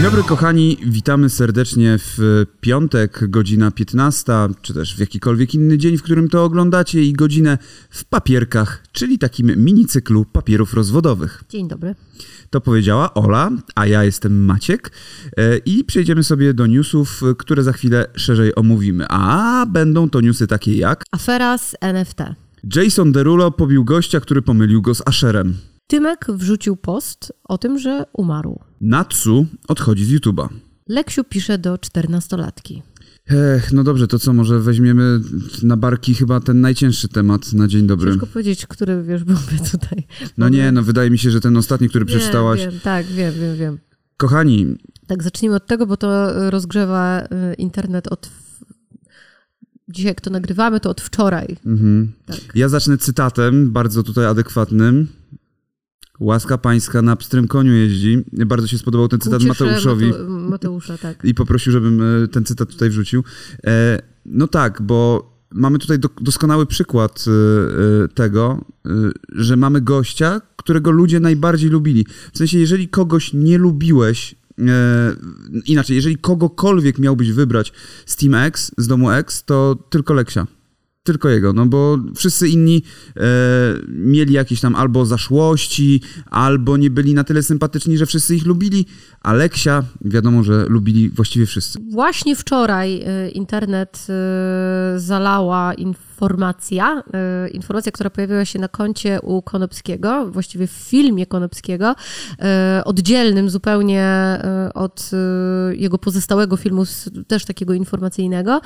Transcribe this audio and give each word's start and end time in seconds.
Dzień 0.00 0.10
dobry 0.10 0.22
kochani, 0.22 0.76
witamy 0.86 1.30
serdecznie 1.30 1.96
w 1.98 2.18
piątek, 2.60 3.30
godzina 3.30 3.70
15, 3.70 4.32
czy 4.62 4.74
też 4.74 4.96
w 4.96 4.98
jakikolwiek 4.98 5.54
inny 5.54 5.78
dzień, 5.78 5.96
w 5.96 6.02
którym 6.02 6.28
to 6.28 6.44
oglądacie 6.44 7.02
i 7.02 7.12
godzinę 7.12 7.58
w 7.90 8.04
papierkach, 8.04 8.84
czyli 8.92 9.18
takim 9.18 9.64
mini 9.64 9.86
cyklu 9.86 10.24
papierów 10.24 10.74
rozwodowych. 10.74 11.44
Dzień 11.48 11.68
dobry. 11.68 11.94
To 12.50 12.60
powiedziała 12.60 13.14
Ola, 13.14 13.50
a 13.74 13.86
ja 13.86 14.04
jestem 14.04 14.44
Maciek 14.44 14.92
e, 15.36 15.56
i 15.58 15.84
przejdziemy 15.84 16.24
sobie 16.24 16.54
do 16.54 16.66
newsów, 16.66 17.22
które 17.38 17.62
za 17.62 17.72
chwilę 17.72 18.06
szerzej 18.14 18.54
omówimy. 18.54 19.06
A 19.08 19.66
będą 19.66 20.10
to 20.10 20.20
newsy 20.20 20.46
takie 20.46 20.76
jak 20.76 21.04
Afera 21.12 21.58
z 21.58 21.74
NFT. 21.80 22.18
Jason 22.76 23.12
Derulo 23.12 23.50
pobił 23.50 23.84
gościa, 23.84 24.20
który 24.20 24.42
pomylił 24.42 24.82
go 24.82 24.94
z 24.94 25.02
Asherem. 25.06 25.54
Tymek 25.86 26.26
wrzucił 26.28 26.76
post 26.76 27.32
o 27.44 27.58
tym, 27.58 27.78
że 27.78 28.04
umarł. 28.12 28.69
Natsu 28.80 29.46
odchodzi 29.68 30.04
z 30.04 30.10
YouTube'a. 30.12 30.48
Leksiu 30.88 31.24
pisze 31.24 31.58
do 31.58 31.78
czternastolatki. 31.78 32.82
Ech, 33.56 33.72
no 33.72 33.84
dobrze, 33.84 34.06
to 34.08 34.18
co, 34.18 34.32
może 34.32 34.60
weźmiemy 34.60 35.20
na 35.62 35.76
barki 35.76 36.14
chyba 36.14 36.40
ten 36.40 36.60
najcięższy 36.60 37.08
temat 37.08 37.52
na 37.52 37.68
dzień 37.68 37.86
dobry. 37.86 38.10
Ciężko 38.10 38.26
powiedzieć, 38.26 38.66
który, 38.66 39.02
wiesz, 39.02 39.24
byłby 39.24 39.70
tutaj. 39.70 40.06
No 40.38 40.48
nie, 40.48 40.72
no 40.72 40.82
wydaje 40.82 41.10
mi 41.10 41.18
się, 41.18 41.30
że 41.30 41.40
ten 41.40 41.56
ostatni, 41.56 41.88
który 41.88 42.04
Wiem, 42.04 42.18
przeczytałaś. 42.18 42.60
Wiem, 42.60 42.80
tak, 42.82 43.06
wiem, 43.06 43.34
wiem, 43.34 43.56
wiem. 43.56 43.78
Kochani, 44.16 44.76
Tak, 45.06 45.22
zacznijmy 45.22 45.56
od 45.56 45.66
tego, 45.66 45.86
bo 45.86 45.96
to 45.96 46.40
y, 46.46 46.50
rozgrzewa 46.50 47.20
y, 47.22 47.54
internet 47.54 48.08
od... 48.08 48.30
Dzisiaj, 49.88 50.08
jak 50.08 50.20
to 50.20 50.30
nagrywamy, 50.30 50.80
to 50.80 50.90
od 50.90 51.00
wczoraj. 51.00 51.56
mhm. 51.66 52.12
Tak. 52.26 52.38
ja 52.54 52.68
zacznę 52.68 52.98
cytatem, 52.98 53.72
bardzo 53.72 54.02
tutaj 54.02 54.26
adekwatnym. 54.26 55.08
Łaska 56.20 56.58
pańska 56.58 57.02
na 57.02 57.16
pstrym 57.16 57.48
koniu 57.48 57.72
jeździ. 57.72 58.24
Bardzo 58.32 58.66
się 58.66 58.78
spodobał 58.78 59.08
ten 59.08 59.20
cytat 59.20 59.38
Ku 59.42 59.48
ciesze 59.48 59.64
Mateuszowi. 59.64 60.12
Mate- 60.12 60.28
Mateusza, 60.28 60.98
tak. 60.98 61.24
i 61.24 61.34
poprosił, 61.34 61.72
żebym 61.72 62.24
e, 62.24 62.28
ten 62.28 62.44
cytat 62.44 62.68
tutaj 62.68 62.90
wrzucił. 62.90 63.24
E, 63.66 64.02
no 64.26 64.48
tak, 64.48 64.82
bo 64.82 65.30
mamy 65.52 65.78
tutaj 65.78 65.98
do, 65.98 66.08
doskonały 66.20 66.66
przykład 66.66 67.24
e, 68.04 68.08
tego, 68.08 68.64
że 69.32 69.56
mamy 69.56 69.80
gościa, 69.80 70.40
którego 70.56 70.90
ludzie 70.90 71.20
najbardziej 71.20 71.70
lubili. 71.70 72.06
W 72.32 72.38
sensie, 72.38 72.58
jeżeli 72.58 72.88
kogoś 72.88 73.32
nie 73.32 73.58
lubiłeś, 73.58 74.34
inaczej, 75.66 75.96
jeżeli 75.96 76.16
kogokolwiek 76.16 76.98
miałbyś 76.98 77.32
wybrać 77.32 77.72
z 78.06 78.16
Team 78.16 78.34
X, 78.34 78.72
z 78.78 78.86
domu 78.86 79.10
X, 79.10 79.44
to 79.44 79.76
tylko 79.90 80.14
Leksia. 80.14 80.46
Tylko 81.02 81.28
jego, 81.28 81.52
no 81.52 81.66
bo 81.66 81.98
wszyscy 82.16 82.48
inni 82.48 82.82
e, 83.16 83.20
mieli 83.88 84.34
jakieś 84.34 84.60
tam 84.60 84.74
albo 84.74 85.06
zaszłości, 85.06 86.02
albo 86.30 86.76
nie 86.76 86.90
byli 86.90 87.14
na 87.14 87.24
tyle 87.24 87.42
sympatyczni, 87.42 87.98
że 87.98 88.06
wszyscy 88.06 88.36
ich 88.36 88.46
lubili, 88.46 88.86
a 89.20 89.32
Leksia 89.32 89.84
wiadomo, 90.00 90.44
że 90.44 90.64
lubili 90.68 91.08
właściwie 91.08 91.46
wszyscy. 91.46 91.78
Właśnie 91.92 92.36
wczoraj 92.36 93.02
y, 93.26 93.30
internet 93.30 94.06
y, 94.96 95.00
zalała 95.00 95.74
informacja, 95.74 96.09
y, 97.46 97.48
informacja, 97.48 97.92
która 97.92 98.10
pojawiła 98.10 98.44
się 98.44 98.58
na 98.58 98.68
koncie 98.68 99.20
u 99.20 99.42
Konopskiego, 99.42 100.30
właściwie 100.30 100.66
w 100.66 100.70
filmie 100.70 101.26
Konopskiego, 101.26 101.94
y, 102.80 102.84
oddzielnym 102.84 103.50
zupełnie 103.50 104.38
y, 104.68 104.72
od 104.72 105.10
jego 105.72 105.98
pozostałego 105.98 106.56
filmu, 106.56 106.84
też 107.26 107.44
takiego 107.44 107.74
informacyjnego, 107.74 108.60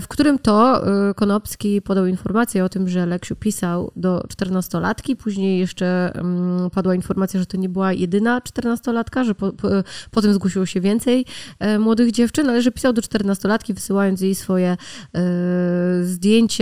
w 0.00 0.04
którym 0.08 0.38
to 0.38 0.82
Konopski 1.16 1.82
podał 1.82 2.06
informację 2.06 2.64
o 2.64 2.68
tym, 2.68 2.88
że 2.88 3.06
Leksiu 3.06 3.36
pisał 3.36 3.92
do 3.96 4.20
14-latki, 4.20 5.16
później 5.16 5.58
jeszcze 5.58 6.12
mm, 6.14 6.70
padła 6.70 6.94
informacja, 6.94 7.40
że 7.40 7.46
to 7.46 7.56
nie 7.56 7.68
była 7.68 7.92
jedyna 7.92 8.40
14-latka, 8.40 9.24
że 9.24 9.34
po, 9.34 9.52
po, 9.52 9.68
potem 10.10 10.34
zgłosiło 10.34 10.66
się 10.66 10.80
więcej 10.80 11.24
młodych 11.78 12.12
dziewczyn, 12.12 12.48
ale 12.50 12.62
że 12.62 12.72
pisał 12.72 12.92
do 12.92 13.02
14-latki, 13.02 13.74
wysyłając 13.74 14.20
jej 14.20 14.34
swoje 14.34 14.70
e, 14.70 14.78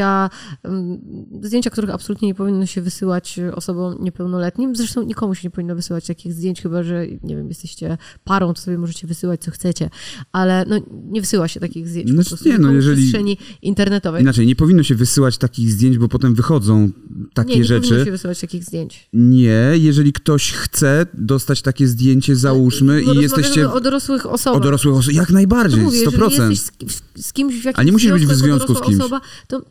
zdjęcia, 0.07 0.31
mm, 0.63 0.99
zdjęcia, 1.43 1.71
których 1.71 1.91
absolutnie 1.91 2.29
nie 2.29 2.35
powinno 2.35 2.67
się 2.67 2.83
wysyłać 2.83 3.41
osobom 3.55 3.97
niepełnoletnim. 4.01 4.77
Zresztą 4.77 5.03
nikomu 5.03 5.35
się 5.35 5.41
nie 5.45 5.51
powinno 5.51 5.75
wysyłać 5.75 6.07
takich 6.07 6.33
zdjęć, 6.33 6.63
chyba 6.63 6.83
że, 6.83 7.07
nie 7.23 7.37
wiem, 7.37 7.49
jesteście 7.49 7.99
parą, 8.25 8.55
to 8.55 8.61
sobie 8.61 8.79
możecie 8.79 9.07
wysyłać 9.07 9.41
co 9.41 9.51
chcecie, 9.51 9.91
ale 10.33 10.65
no, 10.69 10.77
nie 11.11 11.21
wysyła 11.21 11.49
się 11.49 11.61
takich 11.61 11.89
zdjęć 11.89 12.11
Znaczy 12.11 12.25
po 12.25 12.37
prostu 12.37 12.49
nie, 12.49 12.53
no, 12.55 12.59
nikomu 12.59 12.73
w 12.73 12.77
jeżeli- 12.77 13.03
przestrzeni 13.03 13.39
internetowej. 13.63 14.23
Inaczej, 14.23 14.47
nie 14.47 14.57
powinno 14.57 14.83
się 14.83 14.95
wysyłać 14.95 15.39
takich 15.39 15.71
zdjęć, 15.73 15.99
bo 15.99 16.09
potem 16.09 16.35
wychodzą 16.35 16.91
takie 17.35 17.51
nie, 17.53 17.57
nie 17.59 17.65
rzeczy. 17.65 17.89
powinno 17.89 18.05
się 18.05 18.11
wysyłać 18.11 18.41
takich 18.41 18.65
zdjęć. 18.65 19.09
Nie, 19.13 19.73
jeżeli 19.75 20.13
ktoś 20.13 20.53
chce 20.53 21.07
dostać 21.15 21.63
takie 21.63 21.87
zdjęcie, 21.89 22.37
załóżmy, 22.37 23.03
No, 23.07 23.13
i 23.13 23.17
jesteście 23.17 23.71
o 23.71 23.81
dorosłych 23.81 24.27
osobach. 24.27 24.61
o 24.61 24.65
dorosłych 24.65 24.95
osób, 24.97 25.13
jak 25.13 25.27
To 25.27 25.33
najbardziej, 25.33 25.81
mówię, 25.81 25.99
jeżeli 25.99 26.17
100%. 26.17 26.51
jesteś 26.51 26.61
z, 26.91 27.03
z 27.27 27.33
kimś 27.33 27.55
w 27.55 27.65
jakimś 27.65 27.79
A 27.81 27.83
nie 27.83 27.93
musisz 27.93 28.13
być 28.13 28.27
w 28.27 28.33
związku 28.35 28.75
z 28.75 28.81
kimś. 28.81 28.97
Osoba, 29.01 29.21
to, 29.49 29.63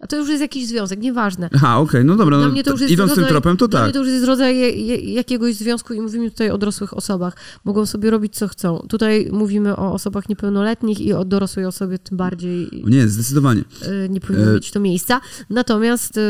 a 0.00 0.06
to 0.06 0.16
już 0.16 0.28
jest 0.28 0.40
jakiś 0.40 0.66
związek, 0.66 1.00
nieważne. 1.00 1.50
Aha, 1.54 1.78
okej, 1.78 2.04
no 2.04 2.16
dobra, 2.16 2.38
Dla 2.38 2.48
no, 2.48 2.62
to 2.62 2.70
już 2.70 2.80
jest 2.80 2.92
idąc 2.92 3.10
tym 3.10 3.18
rodzaj, 3.18 3.30
tropem, 3.32 3.56
to 3.56 3.68
dla 3.68 3.80
tak. 3.80 3.86
mnie 3.86 3.92
to 3.92 3.98
już 3.98 4.08
jest 4.08 4.24
rodzaj 4.24 4.86
jakiegoś 5.14 5.54
związku 5.54 5.94
i 5.94 6.00
mówimy 6.00 6.30
tutaj 6.30 6.50
o 6.50 6.58
dorosłych 6.58 6.96
osobach. 6.96 7.36
Mogą 7.64 7.86
sobie 7.86 8.10
robić 8.10 8.36
co 8.36 8.48
chcą. 8.48 8.86
Tutaj 8.88 9.28
mówimy 9.32 9.76
o 9.76 9.92
osobach 9.92 10.28
niepełnoletnich 10.28 11.00
i 11.00 11.12
o 11.12 11.24
dorosłej 11.24 11.66
osobie 11.66 11.98
tym 11.98 12.16
bardziej 12.16 12.82
Nie, 12.86 13.08
zdecydowanie. 13.08 13.60
y, 14.04 14.08
nie 14.08 14.20
powinno 14.20 14.50
E- 14.50 14.54
mieć 14.54 14.70
to 14.70 14.80
miejsca. 14.80 15.20
Natomiast 15.50 16.16
y, 16.16 16.20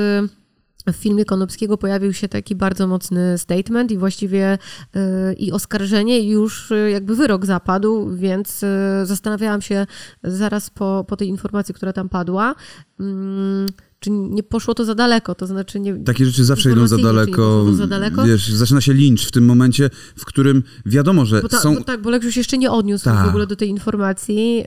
w 0.92 0.96
filmie 0.96 1.24
Konopskiego 1.24 1.78
pojawił 1.78 2.12
się 2.12 2.28
taki 2.28 2.54
bardzo 2.54 2.86
mocny 2.86 3.38
statement 3.38 3.90
i 3.90 3.98
właściwie 3.98 4.58
y, 4.96 5.32
i 5.34 5.52
oskarżenie 5.52 6.20
i 6.20 6.28
już 6.28 6.70
y, 6.70 6.90
jakby 6.90 7.16
wyrok 7.16 7.46
zapadł, 7.46 8.10
więc 8.16 8.62
y, 8.62 8.66
zastanawiałam 9.04 9.62
się 9.62 9.86
zaraz 10.24 10.70
po, 10.70 11.04
po 11.08 11.16
tej 11.16 11.28
informacji, 11.28 11.74
która 11.74 11.92
tam 11.92 12.08
padła, 12.08 12.54
mm, 13.00 13.66
czy 14.06 14.10
nie 14.10 14.42
poszło 14.42 14.74
to 14.74 14.84
za 14.84 14.94
daleko, 14.94 15.34
to 15.34 15.46
znaczy 15.46 15.80
nie... 15.80 15.94
Takie 15.94 16.26
rzeczy 16.26 16.44
zawsze 16.44 16.72
idą 16.72 16.86
za 16.86 16.98
daleko. 16.98 17.72
za 17.74 17.86
daleko? 17.86 18.24
Wiesz, 18.24 18.52
zaczyna 18.52 18.80
się 18.80 18.94
lincz 18.94 19.26
w 19.26 19.30
tym 19.30 19.44
momencie, 19.44 19.90
w 20.16 20.24
którym 20.24 20.62
wiadomo, 20.86 21.24
że 21.26 21.40
Bo 21.42 21.48
ta, 21.48 21.60
są... 21.60 21.74
bo 21.74 21.84
tak, 21.84 22.02
bo 22.02 22.10
Leksiu 22.10 22.32
się 22.32 22.40
jeszcze 22.40 22.58
nie 22.58 22.70
odniósł 22.70 23.04
Tak. 23.04 23.26
w 23.26 23.28
ogóle 23.28 23.46
do 23.46 23.56
tej 23.56 23.68
informacji. 23.68 24.56
Yy, 24.56 24.64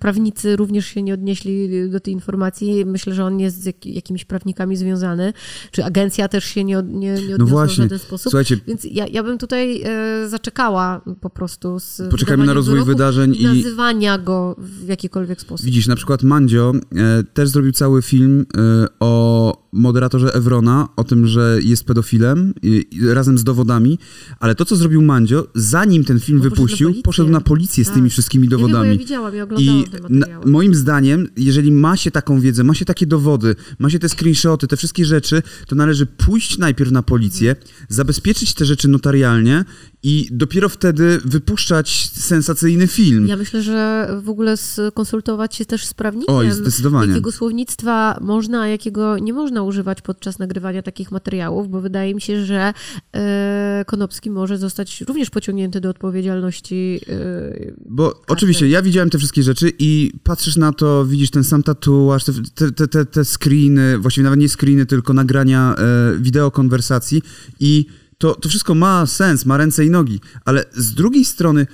Prawnicy 0.00 0.56
również 0.56 0.86
się 0.86 1.02
nie 1.02 1.14
odnieśli 1.14 1.68
do 1.90 2.00
tej 2.00 2.14
informacji. 2.14 2.84
Myślę, 2.86 3.14
że 3.14 3.24
on 3.24 3.40
jest 3.40 3.62
z 3.62 3.66
jak, 3.66 3.86
jakimiś 3.86 4.24
prawnikami 4.24 4.76
związany. 4.76 5.32
Czy 5.70 5.84
agencja 5.84 6.28
też 6.28 6.44
się 6.44 6.64
nie, 6.64 6.78
od, 6.78 6.88
nie, 6.88 6.96
nie 6.98 7.14
odniosła 7.14 7.36
No 7.38 7.46
właśnie, 7.46 7.74
w 7.84 7.88
żaden 7.88 7.98
sposób. 7.98 8.30
słuchajcie, 8.30 8.56
Więc 8.66 8.84
ja, 8.90 9.06
ja 9.06 9.22
bym 9.22 9.38
tutaj 9.38 9.82
e, 9.84 10.28
zaczekała 10.28 11.00
po 11.20 11.30
prostu 11.30 11.80
z 11.80 12.02
Poczekajmy 12.10 12.46
na 12.46 12.52
rozwój 12.52 12.84
wydarzeń 12.84 13.34
i 13.34 13.42
i- 13.42 13.44
nazywania 13.44 14.18
go 14.18 14.56
w 14.58 14.88
jakikolwiek 14.88 15.40
sposób. 15.40 15.66
Widzisz, 15.66 15.86
na 15.86 15.96
przykład 15.96 16.22
Mandzio 16.22 16.72
e, 16.96 17.22
też 17.34 17.48
zrobił 17.48 17.72
cały 17.72 18.02
film 18.02 18.46
e, 18.56 18.75
o 19.00 19.65
moderatorze 19.72 20.34
Evrona, 20.34 20.88
o 20.96 21.04
tym, 21.04 21.26
że 21.26 21.58
jest 21.62 21.84
pedofilem 21.84 22.54
i, 22.62 22.86
i 22.92 23.06
razem 23.08 23.38
z 23.38 23.44
dowodami, 23.44 23.98
ale 24.40 24.54
to, 24.54 24.64
co 24.64 24.76
zrobił 24.76 25.02
Mandzio, 25.02 25.46
zanim 25.54 26.04
ten 26.04 26.20
film 26.20 26.38
poszedł 26.38 26.50
na 26.54 26.56
wypuścił, 26.56 26.86
policję. 26.88 27.02
poszedł 27.02 27.30
na 27.30 27.40
policję 27.40 27.84
z 27.84 27.86
Tak. 27.86 27.96
tymi 27.96 28.10
wszystkimi 28.10 28.44
Ja 28.44 28.50
wiem, 28.50 28.60
dowodami. 28.60 28.88
ja 28.90 28.98
widziałam, 28.98 29.34
ja 29.34 29.44
oglądałam 29.44 29.80
I 29.80 29.86
na, 30.10 30.26
moim 30.46 30.74
zdaniem, 30.74 31.28
jeżeli 31.36 31.72
ma 31.72 31.96
się 31.96 32.10
taką 32.10 32.40
wiedzę, 32.40 32.64
ma 32.64 32.74
się 32.74 32.84
takie 32.84 33.06
dowody, 33.06 33.56
ma 33.78 33.90
się 33.90 33.98
te 33.98 34.08
screenshoty, 34.08 34.66
te 34.66 34.76
wszystkie 34.76 35.04
rzeczy, 35.04 35.42
to 35.66 35.76
należy 35.76 36.06
pójść 36.06 36.58
najpierw 36.58 36.90
na 36.90 37.02
policję, 37.02 37.56
zabezpieczyć 37.88 38.54
te 38.54 38.64
rzeczy 38.64 38.88
notarialnie 38.88 39.64
i 40.02 40.28
dopiero 40.32 40.68
wtedy 40.68 41.20
wypuszczać 41.24 42.10
sensacyjny 42.12 42.86
film. 42.86 43.26
Ja 43.26 43.36
myślę, 43.36 43.62
że 43.62 44.08
w 44.22 44.28
ogóle 44.28 44.56
skonsultować 44.56 45.54
się 45.54 45.64
też 45.64 45.86
z 45.86 45.94
prawnikiem. 45.94 46.34
Oj, 46.34 46.52
zdecydowanie. 46.52 47.08
Jakiego 47.10 47.32
słownictwa 47.32 48.18
można, 48.20 48.60
a 48.60 48.66
jakiego 48.66 49.18
nie 49.18 49.32
można 49.32 49.55
używać 49.62 50.02
podczas 50.02 50.38
nagrywania 50.38 50.82
takich 50.82 51.12
materiałów, 51.12 51.70
bo 51.70 51.80
wydaje 51.80 52.14
mi 52.14 52.20
się, 52.20 52.44
że 52.44 52.72
e, 53.12 53.84
Konopski 53.86 54.30
może 54.30 54.58
zostać 54.58 55.00
również 55.00 55.30
pociągnięty 55.30 55.80
do 55.80 55.90
odpowiedzialności. 55.90 57.00
E, 57.08 57.72
Bo 57.88 58.22
oczywiście, 58.28 58.68
ja 58.68 58.82
widziałem 58.82 59.10
te 59.10 59.18
wszystkie 59.18 59.42
rzeczy 59.42 59.72
i 59.78 60.12
patrzysz 60.22 60.56
na 60.56 60.72
to, 60.72 61.06
widzisz 61.06 61.30
ten 61.30 61.44
sam 61.44 61.62
tatuaż, 61.62 62.24
te, 62.24 62.32
te, 62.54 62.72
te, 62.72 62.88
te, 62.88 63.06
te 63.06 63.24
screeny, 63.24 63.98
właściwie 63.98 64.24
nawet 64.24 64.40
nie 64.40 64.48
screeny, 64.48 64.86
tylko 64.86 65.12
nagrania 65.12 65.74
e, 65.78 66.18
wideo 66.18 66.50
konwersacji 66.50 67.22
i 67.60 67.86
to, 68.18 68.34
to 68.34 68.48
wszystko 68.48 68.74
ma 68.74 69.06
sens, 69.06 69.46
ma 69.46 69.56
ręce 69.56 69.84
i 69.84 69.90
nogi, 69.90 70.20
ale 70.44 70.64
z 70.72 70.94
drugiej 70.94 71.24
strony 71.24 71.66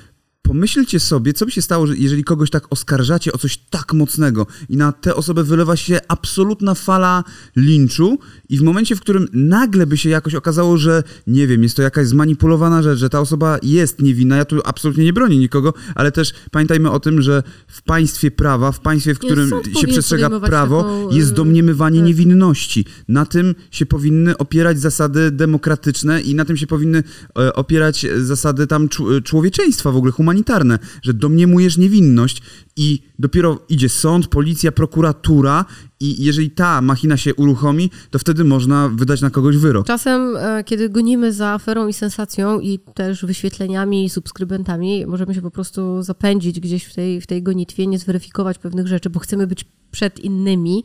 pomyślcie 0.43 1.00
sobie, 1.00 1.33
co 1.33 1.47
by 1.47 1.53
się 1.53 1.62
stało, 1.62 1.87
że 1.87 1.97
jeżeli 1.97 2.25
kogoś 2.25 2.50
tak 2.50 2.67
oskarżacie 2.71 3.33
o 3.33 3.39
coś 3.39 3.56
tak 3.56 3.93
mocnego 3.93 4.47
i 4.69 4.77
na 4.77 4.93
tę 4.93 5.15
osobę 5.15 5.44
wylewa 5.44 5.77
się 5.77 6.00
absolutna 6.09 6.75
fala 6.75 7.25
linczu 7.56 8.19
i 8.49 8.59
w 8.59 8.62
momencie, 8.62 8.97
w 8.97 9.00
którym 9.00 9.29
nagle 9.33 9.87
by 9.87 9.97
się 9.97 10.09
jakoś 10.09 10.35
okazało, 10.35 10.77
że 10.77 11.03
nie 11.27 11.47
wiem, 11.47 11.62
jest 11.62 11.77
to 11.77 11.83
jakaś 11.83 12.06
zmanipulowana 12.06 12.83
rzecz, 12.83 12.99
że 12.99 13.11
ta 13.11 13.21
osoba 13.21 13.59
jest 13.62 14.03
niewinna, 14.03 14.37
ja 14.37 14.44
tu 14.44 14.61
absolutnie 14.65 15.05
nie 15.05 15.12
bronię 15.12 15.39
nikogo, 15.39 15.75
ale 15.94 16.12
też 16.12 16.33
pamiętajmy 16.50 16.91
o 16.91 17.00
tym, 17.00 17.23
że 17.23 17.43
w 17.69 17.83
państwie 17.83 18.31
prawa, 18.31 18.73
w 18.73 18.81
państwie, 18.81 19.15
w 19.15 19.19
którym 19.19 19.50
się 19.81 19.87
przestrzega 19.87 20.41
prawo, 20.41 20.83
taką, 20.83 21.11
jest 21.11 21.31
y, 21.31 21.35
domniemywanie 21.35 21.99
tak. 21.99 22.06
niewinności. 22.06 22.85
Na 23.09 23.27
tym 23.27 23.55
się 23.71 23.87
powinny 23.87 24.38
opierać 24.38 24.81
zasady 24.81 25.31
demokratyczne 25.31 26.21
i 26.21 26.35
na 26.35 26.45
tym 26.45 26.56
się 26.56 26.67
powinny 26.67 27.03
e, 27.38 27.53
opierać 27.53 28.06
zasady 28.19 28.67
tam 28.67 28.88
człowieczeństwa, 29.25 29.93
w 29.93 29.97
ogóle 29.97 30.12
humanizmu 30.12 30.31
humanitarne, 30.32 30.79
że 31.02 31.14
domniemujesz 31.14 31.79
niewinność 31.79 32.43
i 32.76 33.02
dopiero 33.19 33.58
idzie 33.69 33.88
sąd, 33.88 34.26
policja, 34.26 34.73
prokuratura 34.73 35.64
i 36.02 36.25
jeżeli 36.25 36.50
ta 36.50 36.82
machina 36.82 37.16
się 37.16 37.34
uruchomi, 37.34 37.90
to 38.10 38.19
wtedy 38.19 38.44
można 38.44 38.88
wydać 38.88 39.20
na 39.20 39.31
kogoś 39.31 39.56
wyrok. 39.56 39.87
Czasem, 39.87 40.37
e, 40.37 40.64
kiedy 40.64 40.88
gonimy 40.88 41.32
za 41.32 41.49
aferą 41.49 41.88
i 41.88 41.93
sensacją 41.93 42.60
i 42.60 42.78
też 42.94 43.25
wyświetleniami 43.25 44.04
i 44.04 44.10
subskrybentami, 44.10 45.06
możemy 45.06 45.34
się 45.34 45.43
po 45.43 45.50
prostu 45.50 46.02
zapędzić 46.02 46.60
gdzieś 46.60 46.84
w 46.84 46.94
tej, 46.94 47.20
w 47.20 47.26
tej 47.26 47.43
gonitwie, 47.43 47.87
nie 47.87 47.99
zweryfikować 47.99 48.58
pewnych 48.58 48.87
rzeczy, 48.87 49.10
bo 49.10 49.20
chcemy 49.20 49.46
być 49.46 49.64
przed 49.90 50.20
innymi. 50.20 50.84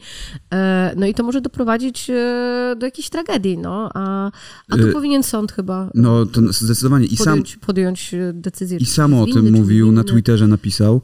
E, 0.53 0.93
No 0.97 1.05
i 1.05 1.13
to 1.13 1.23
może 1.23 1.41
doprowadzić 1.41 2.09
e, 2.09 2.75
do 2.79 2.85
jakiejś 2.85 3.09
tragedii, 3.09 3.57
no. 3.57 3.89
A, 3.93 4.31
a 4.69 4.77
tu 4.77 4.87
powinien 4.93 5.23
sąd 5.23 5.51
chyba 5.51 5.91
No 5.95 6.25
to 6.25 6.41
zdecydowanie. 6.53 7.05
I 7.05 7.17
sam, 7.17 7.25
podjąć, 7.25 7.57
podjąć 7.57 8.13
e, 8.13 8.33
decyzję. 8.33 8.77
I 8.77 8.85
sam 8.85 9.13
o 9.13 9.25
tym 9.25 9.51
mówił, 9.51 9.91
na. 9.91 10.03
Twitterze 10.03 10.47
napisał 10.47 11.01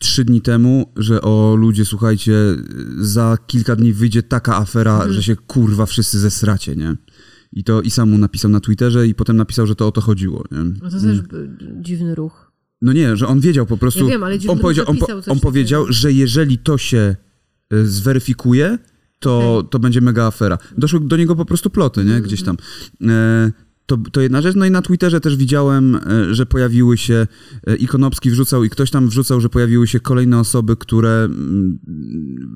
trzy 0.00 0.24
dni 0.24 0.40
temu, 0.40 0.92
że 0.96 1.22
o 1.22 1.54
ludzie, 1.58 1.84
słuchajcie, 1.84 2.34
za 2.98 3.38
kilka 3.46 3.76
dni 3.76 3.92
wyjdzie 3.92 4.22
taka 4.22 4.56
afera, 4.56 4.94
Mhm. 4.94 5.12
że 5.12 5.22
się 5.22 5.36
kurwa 5.36 5.86
wszyscy 5.86 6.18
zesracie, 6.18 6.76
nie? 6.76 6.96
I 7.52 7.64
to 7.64 7.82
i 7.82 7.90
sam 7.90 8.10
mu 8.10 8.18
napisał 8.18 8.50
na 8.50 8.60
Twitterze 8.60 9.06
i 9.06 9.14
potem 9.14 9.36
napisał, 9.36 9.66
że 9.66 9.74
to 9.74 9.86
o 9.86 9.92
to 9.92 10.00
chodziło, 10.00 10.44
nie? 10.50 10.58
No 10.58 10.90
to 10.90 11.00
też 11.00 11.20
by- 11.20 11.50
dziwny 11.80 12.14
ruch. 12.14 12.52
No 12.82 12.92
nie, 12.92 13.16
że 13.16 13.26
on 13.26 13.40
wiedział 13.40 13.66
po 13.66 13.76
prostu. 13.76 14.00
Ja 14.04 14.10
wiem, 14.10 14.24
ale 14.24 14.38
dziwny 14.38 14.52
on 14.52 14.58
powiedział, 14.58 14.84
on, 14.88 14.98
on 15.28 15.40
powiedział 15.40 15.86
że 15.88 16.12
jeżeli 16.12 16.58
to 16.58 16.78
się 16.78 17.16
y, 17.72 17.86
zweryfikuje, 17.88 18.78
to, 19.18 19.56
Okej. 19.58 19.70
to 19.70 19.78
będzie 19.78 20.00
mega 20.00 20.26
afera. 20.26 20.58
Doszły 20.78 21.00
do 21.00 21.16
niego 21.16 21.36
po 21.36 21.44
prostu 21.44 21.70
ploty, 21.70 22.04
nie? 22.04 22.20
Gdzieś 22.20 22.42
tam. 22.42 22.56
E, 23.08 23.52
to, 23.90 24.10
to 24.12 24.20
jedna 24.20 24.42
rzecz. 24.42 24.56
No 24.56 24.66
i 24.66 24.70
na 24.70 24.82
Twitterze 24.82 25.20
też 25.20 25.36
widziałem, 25.36 25.94
e, 25.96 26.34
że 26.34 26.46
pojawiły 26.46 26.98
się, 26.98 27.26
e, 27.66 27.76
Ikonopski 27.76 28.30
wrzucał 28.30 28.64
i 28.64 28.70
ktoś 28.70 28.90
tam 28.90 29.08
wrzucał, 29.08 29.40
że 29.40 29.48
pojawiły 29.48 29.86
się 29.86 30.00
kolejne 30.00 30.38
osoby, 30.38 30.76
które 30.76 31.24
mm, 31.24 31.78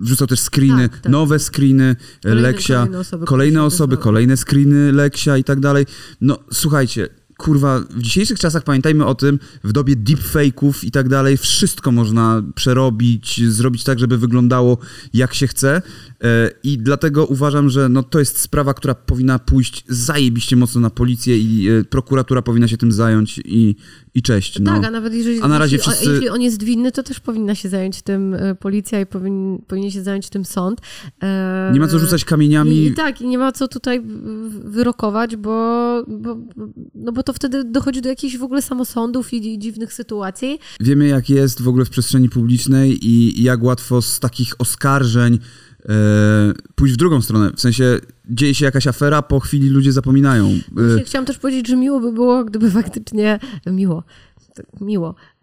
wrzucał 0.01 0.27
też 0.27 0.41
screeny, 0.41 0.89
Tak, 0.89 1.01
tak. 1.01 1.13
nowe 1.13 1.39
screeny 1.39 1.85
e, 1.85 2.29
Kolejne- 2.29 2.43
Leksia, 2.43 2.75
kolejne 2.79 2.99
osoby, 2.99 3.27
kolejne 3.27 3.63
osoby, 3.65 3.97
kolejne 3.97 4.37
screeny 4.37 4.93
Leksia 4.93 5.37
i 5.39 5.45
tak 5.45 5.61
dalej. 5.61 5.87
No 6.21 6.39
słuchajcie, 6.53 7.09
kurwa, 7.39 7.81
w 7.81 8.03
dzisiejszych 8.03 8.39
czasach 8.39 8.65
pamiętajmy 8.65 9.07
o 9.07 9.15
tym, 9.15 9.39
w 9.65 9.73
dobie 9.73 9.97
deepfake'ów 9.97 10.85
i 10.85 10.91
tak 10.91 11.09
dalej, 11.09 11.37
wszystko 11.37 11.93
można 11.93 12.43
przerobić, 12.55 13.41
zrobić 13.49 13.85
tak, 13.85 13.99
żeby 13.99 14.19
wyglądało 14.19 14.79
jak 15.15 15.35
się 15.35 15.47
chce 15.47 15.83
i 16.63 16.79
dlatego 16.79 17.27
uważam, 17.27 17.71
że 17.71 17.89
no, 17.89 18.03
to 18.03 18.19
jest 18.19 18.39
sprawa, 18.39 18.75
która 18.75 18.95
powinna 18.95 19.39
pójść 19.39 19.85
zajebiście 19.89 20.57
mocno 20.57 20.81
na 20.81 20.91
policję 20.91 21.39
i 21.39 21.69
e, 21.69 21.85
prokuratura 21.85 22.43
powinna 22.43 22.69
się 22.69 22.77
tym 22.77 22.93
zająć 22.93 23.41
i, 23.45 23.77
i 24.15 24.23
cześć. 24.23 24.59
No. 24.61 24.73
Tak, 24.73 24.85
a 24.85 24.91
nawet 24.91 25.15
jeżeli, 25.15 25.41
A 25.41 25.49
na 25.49 25.59
razie 25.59 25.77
jeśli, 25.77 25.93
wszyscy- 25.93 26.11
jeśli 26.13 26.29
on 26.29 26.43
jest 26.43 26.63
winny, 26.63 26.93
to 26.93 27.03
też 27.03 27.21
powinna 27.21 27.55
się 27.55 27.69
zająć 27.69 28.03
tym 28.03 28.35
e, 28.35 28.55
policja 28.55 29.01
i 29.01 29.07
powin, 29.07 29.59
powinien 29.67 29.91
się 29.91 30.03
zająć 30.03 30.29
tym 30.29 30.45
sąd. 30.45 30.81
E, 31.23 31.71
Nie 31.75 31.81
ma 31.81 31.89
co 31.89 31.99
rzucać 31.99 32.25
kamieniami. 32.25 32.77
I, 32.77 32.87
I 32.87 32.95
tak, 32.95 33.21
i 33.21 33.27
nie 33.27 33.39
ma 33.39 33.53
co 33.53 33.69
tutaj 33.69 34.03
wyrokować, 34.65 35.37
bo, 35.37 36.05
bo, 36.09 36.37
no 36.95 37.13
bo 37.13 37.23
to 37.23 37.33
wtedy 37.33 37.65
dochodzi 37.65 38.03
do 38.03 38.09
jakichś 38.09 38.37
w 38.37 38.43
ogóle 38.43 38.63
samosądów 38.63 39.33
i, 39.33 39.55
i 39.55 39.59
dziwnych 39.59 39.93
sytuacji. 39.93 40.59
Wiemy, 40.81 41.07
jak 41.07 41.31
jest 41.31 41.63
w 41.63 41.69
ogóle 41.69 41.85
w 41.85 41.91
przestrzeni 41.91 42.29
publicznej 42.29 43.09
i 43.09 43.43
jak 43.43 43.63
łatwo 43.63 44.03
z 44.03 44.21
takich 44.21 44.55
oskarżeń 44.59 45.35
e, 45.35 45.39
pójść 46.75 46.95
w 46.95 46.97
drugą 46.97 47.23
stronę. 47.23 47.51
W 47.57 47.61
sensie 47.61 47.99
dzieje 48.31 48.55
się 48.55 48.65
jakaś 48.65 48.87
afera, 48.87 49.23
po 49.23 49.41
chwili 49.41 49.69
ludzie 49.69 49.93
zapominają. 49.93 50.51
E, 50.99 51.05
Chciałam 51.05 51.27
też 51.27 51.39
powiedzieć, 51.39 51.69
że 51.69 51.77
miło 51.77 52.01
by 52.01 52.13
było, 52.13 52.45
gdyby 52.45 52.71
faktycznie, 52.71 53.39
miło, 53.67 54.05
miło, 54.81 55.09
e, 55.09 55.34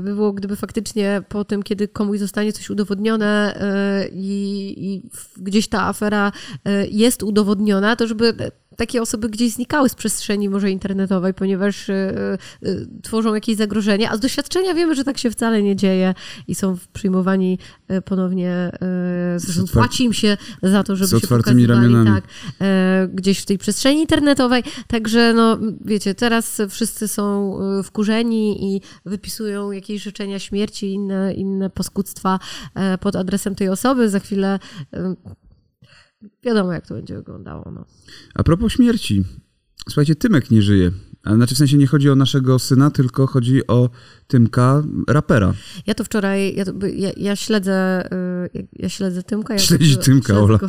by 0.00 0.14
było, 0.14 0.32
gdyby 0.32 0.56
faktycznie 0.56 1.22
po 1.28 1.44
tym, 1.44 1.62
kiedy 1.62 1.88
komuś 1.88 2.18
zostanie 2.18 2.52
coś 2.52 2.70
udowodnione 2.70 3.60
e, 3.60 4.08
i, 4.08 4.74
i 4.86 5.02
gdzieś 5.36 5.68
ta 5.68 5.82
afera 5.82 6.32
e, 6.64 6.86
jest 6.86 7.22
udowodniona, 7.22 7.96
to 7.96 8.06
żeby 8.06 8.34
takie 8.76 9.02
osoby 9.02 9.28
gdzieś 9.28 9.52
znikały 9.52 9.88
z 9.88 9.94
przestrzeni 9.94 10.48
może 10.48 10.70
internetowej, 10.70 11.34
ponieważ 11.34 11.90
e, 11.90 11.94
e, 11.94 12.36
tworzą 13.02 13.34
jakieś 13.34 13.56
zagrożenie, 13.56 14.10
a 14.10 14.16
z 14.16 14.20
doświadczenia 14.20 14.74
wiemy, 14.74 14.94
że 14.94 15.04
tak 15.04 15.18
się 15.18 15.30
wcale 15.30 15.62
nie 15.62 15.76
dzieje 15.76 16.14
i 16.48 16.54
są 16.54 16.76
przyjmowani 16.92 17.58
e, 17.88 18.02
ponownie, 18.02 18.50
e, 18.50 18.70
zresztą 19.36 19.64
płaci 19.72 20.04
im 20.04 20.12
się 20.12 20.36
za 20.62 20.82
to, 20.82 20.96
żeby 20.96 21.20
się 21.20 21.26
pokazywali, 21.26 21.66
ramionami. 21.66 22.06
tak, 22.06 22.24
e, 22.60 23.08
gdzieś 23.12 23.38
w 23.38 23.46
tej 23.46 23.58
przestrzeni 23.58 24.00
internetowej. 24.00 24.62
Także, 24.86 25.32
no, 25.34 25.58
wiecie, 25.84 26.14
teraz 26.14 26.62
wszyscy 26.70 27.08
są 27.08 27.58
e, 27.78 27.82
wkurzeni 27.82 28.74
i 28.74 28.80
wypisują 29.04 29.43
jakieś 29.72 30.02
życzenia 30.02 30.38
śmierci 30.38 30.86
i 30.86 30.92
inne, 30.92 31.34
inne 31.34 31.70
paskudztwa 31.70 32.38
e, 32.74 32.98
pod 32.98 33.16
adresem 33.16 33.54
tej 33.54 33.68
osoby. 33.68 34.10
Za 34.10 34.20
chwilę 34.20 34.58
e, 34.92 35.14
wiadomo, 36.42 36.72
jak 36.72 36.86
to 36.86 36.94
będzie 36.94 37.16
wyglądało. 37.16 37.70
No. 37.70 37.84
A 38.34 38.42
propos 38.42 38.72
śmierci. 38.72 39.24
Słuchajcie, 39.88 40.14
Tymek 40.14 40.50
nie 40.50 40.62
żyje. 40.62 40.90
A 41.24 41.34
Znaczy 41.34 41.54
w 41.54 41.58
sensie 41.58 41.76
nie 41.76 41.86
chodzi 41.86 42.10
o 42.10 42.14
naszego 42.16 42.58
syna, 42.58 42.90
tylko 42.90 43.26
chodzi 43.26 43.66
o 43.66 43.90
Tymka, 44.26 44.82
rapera. 45.08 45.54
Ja 45.86 45.94
to 45.94 46.04
wczoraj, 46.04 46.54
ja, 46.56 46.64
to, 46.64 46.72
ja, 46.86 47.10
ja 47.16 47.36
śledzę, 47.36 48.08
y, 48.46 48.50
ja, 48.54 48.62
ja 48.72 48.88
śledzę 48.88 49.22
Tymka. 49.22 49.54
Ja 49.54 49.58
Śledzi 49.60 49.96
to- 49.96 50.02
Tymka, 50.02 50.26
śledzę 50.26 50.42
Ola. 50.42 50.58
Go, 50.58 50.68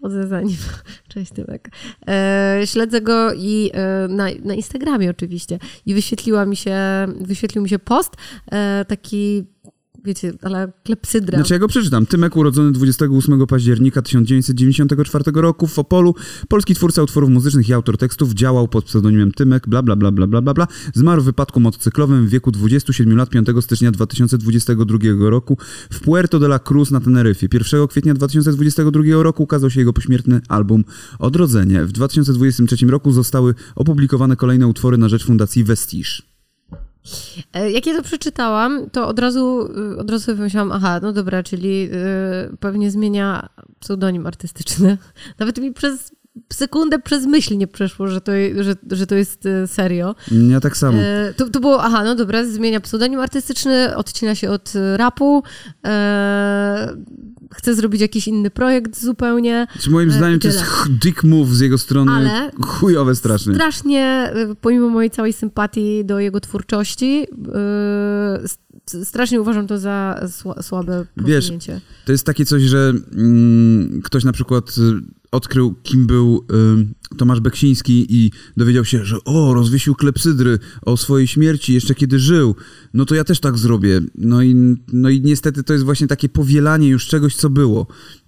chodzę 0.00 0.28
za 0.28 0.40
nim. 0.40 0.56
Cześć 1.08 1.32
Tymek. 1.32 1.70
E, 2.08 2.60
śledzę 2.64 3.00
go 3.00 3.34
i 3.34 3.70
e, 3.74 4.08
na, 4.08 4.26
na 4.44 4.54
Instagramie 4.54 5.10
oczywiście. 5.10 5.58
I 5.86 5.94
wyświetliła 5.94 6.46
mi 6.46 6.56
się, 6.56 6.76
wyświetlił 7.20 7.62
mi 7.62 7.68
się 7.68 7.78
post 7.78 8.12
e, 8.52 8.84
taki, 8.88 9.44
wiecie, 10.04 10.32
ale 10.42 10.72
klepsydra. 10.84 11.38
Znaczy 11.38 11.54
ja 11.54 11.58
go 11.58 11.68
przeczytam. 11.68 12.06
Tymek 12.06 12.36
urodzony 12.36 12.72
28 12.72 13.46
października 13.46 14.02
1994 14.02 15.24
roku 15.34 15.66
w 15.66 15.78
Opolu. 15.78 16.14
Polski 16.48 16.74
twórca 16.74 17.02
utworów 17.02 17.30
muzycznych 17.30 17.68
i 17.68 17.72
autor 17.72 17.98
tekstów. 17.98 18.34
Działał 18.34 18.68
pod 18.68 18.84
pseudonimem 18.84 19.32
Tymek, 19.32 19.68
bla 19.68 19.82
bla 19.82 19.96
bla 19.96 20.12
bla 20.12 20.26
bla 20.26 20.42
bla 20.42 20.54
bla. 20.54 20.66
Zmarł 20.94 21.22
w 21.22 21.24
wypadku 21.24 21.60
motocyklowym 21.60 22.26
w 22.26 22.30
wieku 22.30 22.50
27 22.50 23.16
lat 23.16 23.30
5 23.30 23.48
stycznia 23.60 23.90
2022 23.90 24.98
roku 25.30 25.58
w 25.90 26.00
Puerto 26.00 26.38
de 26.38 26.46
la 26.46 26.58
Cruz 26.58 26.90
na 26.90 27.00
Teneryfie. 27.00 27.48
1 27.52 27.88
kwietnia 27.88 28.14
2022 28.14 29.22
roku 29.22 29.42
ukazał 29.42 29.70
się 29.70 29.80
jego 29.80 29.92
pośmiertny 29.92 30.40
album 30.48 30.84
Odrodzenie. 31.18 31.84
W 31.84 31.92
2023 31.92 32.86
roku 32.86 33.12
zostały 33.12 33.54
opublikowane 33.76 34.36
kolejne 34.36 34.66
utwory 34.66 34.98
na 34.98 35.08
rzecz 35.08 35.24
Fundacji 35.24 35.64
Vestige. 35.64 36.31
E, 37.54 37.70
Jak 37.70 37.86
ja 37.86 37.96
to 37.96 38.02
przeczytałam, 38.02 38.90
to 38.90 39.08
od 39.08 39.18
razu, 39.18 39.68
y, 39.92 39.98
od 39.98 40.10
razu 40.10 40.24
sobie 40.24 40.36
pomyślałam, 40.36 40.72
aha, 40.72 41.00
no 41.02 41.12
dobra, 41.12 41.42
czyli 41.42 41.88
y, 42.52 42.56
pewnie 42.60 42.90
zmienia 42.90 43.48
pseudonim 43.80 44.26
artystyczny. 44.26 44.98
Nawet 45.38 45.58
mi 45.58 45.72
przez 45.72 46.12
sekundę 46.52 46.98
przez 46.98 47.26
myśl 47.26 47.56
nie 47.56 47.66
przeszło, 47.66 48.06
że 48.06 48.20
to, 48.20 48.32
że, 48.60 48.74
że 48.90 49.06
to 49.06 49.14
jest 49.14 49.46
y, 49.46 49.66
serio. 49.66 50.14
Ja 50.50 50.60
tak 50.60 50.76
samo. 50.76 50.98
E, 50.98 51.34
to, 51.36 51.50
to 51.50 51.60
było, 51.60 51.82
aha, 51.82 52.04
no 52.04 52.14
dobra, 52.14 52.44
zmienia 52.44 52.80
pseudonim 52.80 53.20
artystyczny, 53.20 53.96
odcina 53.96 54.34
się 54.34 54.50
od 54.50 54.72
rapu, 54.96 55.42
e, 55.86 56.96
chce 57.54 57.74
zrobić 57.74 58.00
jakiś 58.00 58.28
inny 58.28 58.50
projekt 58.50 59.00
zupełnie. 59.00 59.66
Czy 59.80 59.90
moim 59.90 60.08
e, 60.10 60.12
zdaniem 60.12 60.40
to 60.40 60.48
jest 60.48 60.64
dick 60.90 61.24
move 61.24 61.48
z 61.48 61.60
jego 61.60 61.78
strony. 61.78 62.12
Ale- 62.12 62.50
Chujowe 62.66 63.14
strasznie. 63.14 63.54
Strasznie, 63.54 64.32
y, 64.52 64.54
pomimo 64.54 64.88
mojej 64.88 65.10
całej 65.10 65.32
sympatii 65.32 66.04
do 66.04 66.18
jego 66.20 66.40
twórczości, 66.40 67.26
y, 68.38 68.44
s- 68.44 68.58
strasznie 69.08 69.40
uważam 69.40 69.66
to 69.66 69.78
za 69.78 70.20
sła, 70.30 70.62
słabe 70.62 71.04
Wiesz, 71.16 71.44
posunięcie. 71.44 71.80
To 72.04 72.12
jest 72.12 72.26
takie 72.26 72.44
coś, 72.44 72.62
że 72.62 72.92
mm, 73.14 74.00
ktoś 74.04 74.24
na 74.24 74.32
przykład 74.32 74.74
odkrył, 75.32 75.74
kim 75.82 76.06
był 76.06 76.46
y, 77.12 77.16
Tomasz 77.16 77.40
Beksiński 77.40 78.06
i 78.08 78.30
dowiedział 78.56 78.84
się, 78.84 79.04
że 79.04 79.16
o, 79.24 79.54
rozwiesił 79.54 79.94
klepsydry 79.94 80.58
o 80.82 80.96
swojej 80.96 81.26
śmierci 81.26 81.74
jeszcze 81.74 81.94
kiedy 81.94 82.18
żył. 82.18 82.56
No 82.94 83.04
to 83.04 83.14
ja 83.14 83.24
też 83.24 83.40
tak 83.40 83.58
zrobię. 83.58 84.00
No 84.14 84.42
i, 84.42 84.76
no 84.92 85.10
i 85.10 85.20
niestety 85.20 85.62
to 85.62 85.72
jest 85.72 85.84
właśnie 85.84 86.06
takie 86.06 86.28
powielanie 86.28 86.88
już 86.88 87.06
czegoś, 87.06 87.36
co 87.36 87.50
było. 87.50 87.86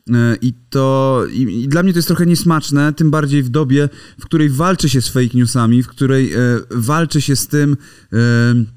Y, 0.09 0.13
I 0.43 0.53
to 0.71 1.23
i, 1.33 1.69
dla 1.69 1.83
mnie 1.83 1.93
to 1.93 1.99
jest 1.99 2.09
trochę 2.09 2.27
niesmaczne, 2.27 2.93
tym 2.93 3.11
bardziej 3.11 3.43
w 3.43 3.49
dobie, 3.49 3.89
w 4.21 4.25
której 4.25 4.49
walczy 4.51 4.89
się 4.89 5.03
z 5.03 5.09
fake 5.09 5.35
newsami, 5.35 5.83
w 5.83 5.89
której 5.89 6.35
y, 6.35 6.39
walczy 6.71 7.21
się 7.21 7.37
z 7.37 7.49
tym. 7.49 7.77
y, 8.13 8.75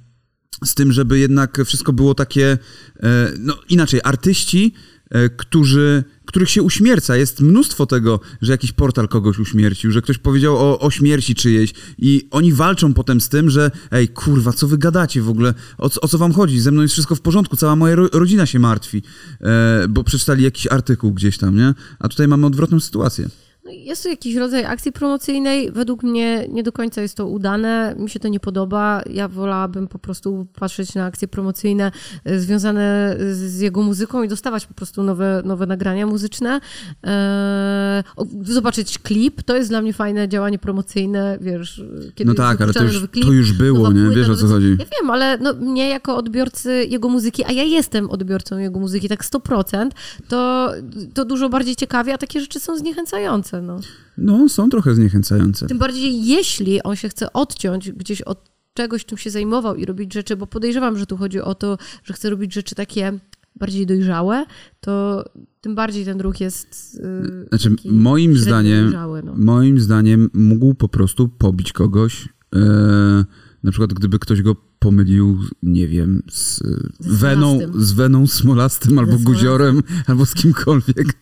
z 0.65 0.75
tym, 0.75 0.91
żeby 0.91 1.19
jednak 1.19 1.62
wszystko 1.65 1.93
było 1.93 2.15
takie, 2.15 2.57
e, 3.03 3.31
no 3.39 3.57
inaczej, 3.69 4.00
artyści, 4.03 4.74
e, 5.10 5.29
którzy, 5.29 6.03
których 6.27 6.50
się 6.50 6.62
uśmierca. 6.62 7.15
Jest 7.15 7.41
mnóstwo 7.41 7.86
tego, 7.86 8.19
że 8.41 8.51
jakiś 8.51 8.72
portal 8.72 9.07
kogoś 9.07 9.39
uśmiercił, 9.39 9.91
że 9.91 10.01
ktoś 10.01 10.17
powiedział 10.17 10.57
o, 10.57 10.79
o 10.79 10.91
śmierci 10.91 11.36
czyjejś 11.36 11.74
i 11.98 12.27
oni 12.31 12.53
walczą 12.53 12.93
potem 12.93 13.22
z 13.22 13.29
tym, 13.29 13.50
że 13.50 13.72
ej, 13.91 14.07
kurwa, 14.07 14.53
co 14.53 14.67
wy 14.67 14.77
gadacie 14.77 15.22
w 15.22 15.29
ogóle? 15.29 15.53
O, 15.77 15.89
o 16.01 16.07
co 16.07 16.17
wam 16.17 16.34
chodzi? 16.34 16.60
Ze 16.60 16.72
mną 16.72 16.81
jest 16.81 16.93
wszystko 16.93 17.15
w 17.15 17.22
porządku, 17.22 17.55
cała 17.55 17.75
moja 17.75 17.96
ro 17.96 18.07
rodzina 18.13 18.46
się 18.46 18.60
martwi, 18.60 19.01
e, 19.41 19.88
bo 19.89 20.03
przeczytali 20.03 20.43
jakiś 20.43 20.67
artykuł 20.67 21.13
gdzieś 21.13 21.38
tam, 21.38 21.55
nie? 21.55 21.74
A 22.00 22.07
tutaj 22.07 22.27
mamy 22.27 22.46
odwrotną 22.46 22.79
sytuację. 22.79 23.29
Jest 23.69 24.03
to 24.03 24.09
jakiś 24.09 24.36
rodzaj 24.36 24.65
akcji 24.65 24.91
promocyjnej. 24.91 25.71
Według 25.71 26.03
mnie 26.03 26.47
nie 26.50 26.63
do 26.63 26.71
końca 26.71 27.01
jest 27.01 27.17
to 27.17 27.27
udane. 27.27 27.95
Mi 27.97 28.09
się 28.09 28.19
to 28.19 28.27
nie 28.27 28.39
podoba. 28.39 29.01
Ja 29.13 29.27
wolałabym 29.27 29.88
po 29.88 30.00
prostu 30.00 30.47
patrzeć 30.59 30.95
na 30.95 31.05
akcje 31.05 31.27
promocyjne 31.27 31.91
e, 32.25 32.39
związane 32.39 33.15
z 33.31 33.59
jego 33.59 33.81
muzyką 33.81 34.24
i 34.24 34.27
dostawać 34.27 34.65
po 34.65 34.74
prostu 34.74 35.03
nowe, 35.03 35.41
nowe 35.45 35.65
nagrania 35.65 36.07
muzyczne. 36.07 36.59
Eee, 37.03 38.03
zobaczyć 38.41 39.00
klip. 39.00 39.43
To 39.43 39.55
jest 39.55 39.69
dla 39.69 39.81
mnie 39.81 39.93
fajne 39.93 40.29
działanie 40.29 40.59
promocyjne, 40.59 41.38
wiesz, 41.41 41.83
kiedy 42.15 42.29
No 42.29 42.36
tak, 42.36 42.62
ale 42.62 42.74
to 42.74 42.83
już, 42.83 43.07
klip, 43.07 43.25
to 43.25 43.31
już 43.31 43.53
było, 43.53 43.91
nie? 43.91 44.01
płyta, 44.01 44.15
Wiesz 44.15 44.29
o 44.29 44.36
co 44.36 44.47
chodzi. 44.47 44.69
Ja 44.79 44.86
wiem, 45.01 45.12
ale 45.12 45.38
no, 45.38 45.53
mnie 45.53 45.89
jako 45.89 46.17
odbiorcy 46.17 46.86
jego 46.89 47.09
muzyki, 47.09 47.43
a 47.45 47.51
ja 47.51 47.63
jestem 47.63 48.09
odbiorcą 48.09 48.57
jego 48.57 48.79
muzyki, 48.79 49.09
tak 49.09 49.24
100%, 49.24 49.89
to, 50.27 50.71
to 51.13 51.25
dużo 51.25 51.50
bardziej 51.50 51.75
ciekawie, 51.75 52.13
a 52.13 52.17
takie 52.17 52.41
rzeczy 52.41 52.59
są 52.59 52.77
zniechęcające. 52.77 53.56
No. 53.61 53.79
No, 54.17 54.49
są 54.49 54.69
trochę 54.69 54.95
zniechęcające. 54.95 55.67
Tym 55.67 55.77
bardziej, 55.77 56.25
jeśli 56.25 56.83
on 56.83 56.95
się 56.95 57.09
chce 57.09 57.33
odciąć 57.33 57.91
gdzieś 57.91 58.21
od 58.21 58.49
czegoś, 58.73 59.05
czym 59.05 59.17
się 59.17 59.29
zajmował 59.29 59.75
i 59.75 59.85
robić 59.85 60.13
rzeczy, 60.13 60.35
bo 60.35 60.47
podejrzewam, 60.47 60.97
że 60.97 61.05
tu 61.05 61.17
chodzi 61.17 61.41
o 61.41 61.55
to, 61.55 61.77
że 62.03 62.13
chce 62.13 62.29
robić 62.29 62.53
rzeczy 62.53 62.75
takie 62.75 63.19
bardziej 63.55 63.85
dojrzałe, 63.85 64.45
to 64.79 65.25
tym 65.61 65.75
bardziej 65.75 66.05
ten 66.05 66.21
ruch 66.21 66.39
jest. 66.39 66.99
Yy, 67.23 67.45
Znaczy, 67.49 67.69
taki 67.69 67.91
moim 67.91 68.37
zdaniem, 68.37 68.83
dojrzały, 68.83 69.23
no. 69.23 69.33
moim 69.37 69.79
zdaniem 69.79 70.29
mógł 70.33 70.73
po 70.73 70.87
prostu 70.87 71.29
pobić 71.29 71.73
kogoś. 71.73 72.29
E, 72.55 73.25
na 73.67 73.71
przykład, 73.71 73.93
gdyby 73.93 74.19
ktoś 74.19 74.41
go 74.41 74.55
pomylił, 74.79 75.39
nie 75.63 75.88
wiem, 75.88 76.24
z 76.31 76.63
weną, 77.00 77.57
Smolastym. 77.57 77.83
z 77.83 77.91
weną 77.91 78.27
smolastym, 78.27 79.00
albo 79.00 79.17
guziorem, 79.17 79.83
albo 80.07 80.25
z 80.25 80.33
kimkolwiek. 80.33 81.13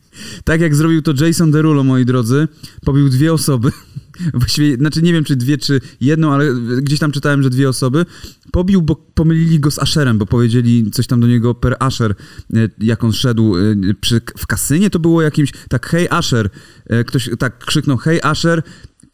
Tak 0.44 0.62
jak 0.62 0.75
zrobił 0.75 1.02
to 1.02 1.25
Jason 1.25 1.52
Derulo, 1.52 1.84
moi 1.84 2.06
drodzy, 2.06 2.48
pobił 2.86 3.10
dwie 3.10 3.34
osoby. 3.34 3.72
Właściwie, 4.34 4.75
znaczy 4.75 5.02
nie 5.02 5.14
wiem, 5.14 5.24
czy 5.24 5.36
dwie, 5.36 5.58
czy 5.58 5.82
jedną, 6.02 6.34
ale 6.34 6.54
gdzieś 6.82 7.00
tam 7.00 7.12
czytałem, 7.12 7.44
że 7.44 7.50
dwie 7.50 7.70
osoby. 7.70 8.06
Pobił, 8.52 8.82
bo 8.82 8.96
pomylili 8.96 9.60
go 9.60 9.72
z 9.72 9.80
Asherem, 9.80 10.18
bo 10.18 10.25
powiedzieli 10.25 10.92
coś 10.92 11.08
tam 11.08 11.20
do 11.20 11.28
niego 11.28 11.56
per 11.56 11.75
Asher, 11.80 12.16
e, 12.54 12.70
jak 12.82 13.04
on 13.04 13.14
szedł 13.14 13.58
e, 13.58 13.62
przy, 14.02 14.22
w 14.38 14.48
kasynie, 14.48 14.90
to 14.90 15.00
było 15.00 15.22
jakimś, 15.22 15.52
tak, 15.70 15.88
hej 15.88 16.08
Asher, 16.10 16.50
E, 16.90 17.04
ktoś 17.04 17.30
tak 17.40 17.58
krzyknął, 17.66 17.98
hej 17.98 18.20
Asher, 18.24 18.64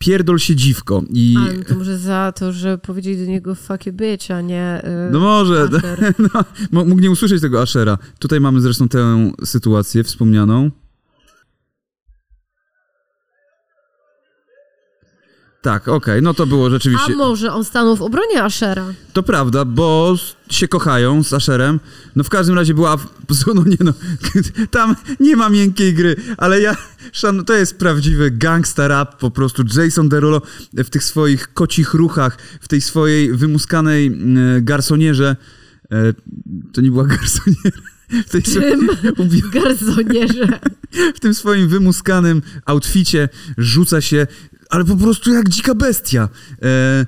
pierdol 0.02 0.40
się 0.40 0.56
dziwko. 0.56 1.04
I, 1.10 1.36
A, 1.38 1.58
no 1.58 1.64
to 1.64 1.76
może 1.76 1.98
za 1.98 2.32
to, 2.32 2.52
że 2.52 2.78
powiedzieli 2.78 3.18
do 3.18 3.26
niego 3.26 3.56
fuck 3.56 3.86
you 3.86 3.94
bitch, 3.94 4.32
a 4.32 4.42
nie. 4.42 4.82
Yy, 4.84 5.12
no 5.12 5.20
może, 5.20 5.70
no, 6.72 6.86
mógł 6.86 7.02
nie 7.02 7.12
usłyszeć 7.12 7.42
tego 7.42 7.62
Ashera. 7.62 7.98
Tutaj 8.20 8.40
mamy 8.40 8.62
zresztą 8.62 8.88
tę 8.88 9.32
sytuację 9.46 10.04
wspomnianą. 10.04 10.72
Tak, 15.62 15.88
okej, 15.88 16.22
no 16.22 16.34
to 16.34 16.46
było 16.46 16.68
A 16.68 16.70
rzeczywiście. 16.70 17.16
może 17.16 17.54
on 17.54 17.66
stanął 17.66 17.96
w 17.96 18.02
obronie 18.02 18.44
Ashera? 18.44 18.86
To 19.14 19.24
prawda, 19.24 19.66
bo 19.66 20.16
się 20.50 20.68
kochają 20.68 21.24
z 21.24 21.34
Asherem. 21.34 21.80
No 22.16 22.24
w 22.24 22.30
każdym 22.30 22.56
razie 22.56 22.74
była. 22.74 22.98
No 23.56 23.64
nie 23.66 23.78
no, 23.80 23.94
tam 24.72 24.96
nie 25.20 25.36
ma 25.36 25.50
miękkiej 25.50 25.94
gry, 25.94 26.16
ale 26.38 26.62
ja. 26.62 26.78
Szan, 27.12 27.46
to 27.46 27.54
jest 27.54 27.78
prawdziwy 27.78 28.32
gangsta 28.32 28.88
rap, 28.88 29.18
po 29.20 29.32
prostu 29.32 29.64
Jason 29.78 30.10
Derulo 30.10 30.42
w 30.74 30.90
tych 30.90 31.04
swoich 31.04 31.54
kocich 31.54 31.94
ruchach, 31.94 32.38
w 32.62 32.68
tej 32.68 32.82
swojej 32.82 33.34
wymuskanej 33.34 34.08
mm, 34.08 34.66
garsonierze. 34.66 35.36
E, 35.92 36.14
to 36.74 36.82
nie 36.82 36.92
była 36.92 37.04
garsoniera. 37.18 37.82
W, 38.26 38.30
tej 38.30 38.44
Czym? 38.44 38.88
Ubi- 39.24 39.50
garsonierze. 39.52 40.60
w 41.16 41.20
tym 41.20 41.34
swoim 41.34 41.68
wymuskanym 41.68 42.42
outficie 42.66 43.30
rzuca 43.58 44.02
się, 44.02 44.28
ale 44.72 44.86
po 44.86 44.96
prostu 44.96 45.34
jak 45.34 45.50
dzika 45.50 45.76
bestia. 45.76 46.30
E, 46.62 47.06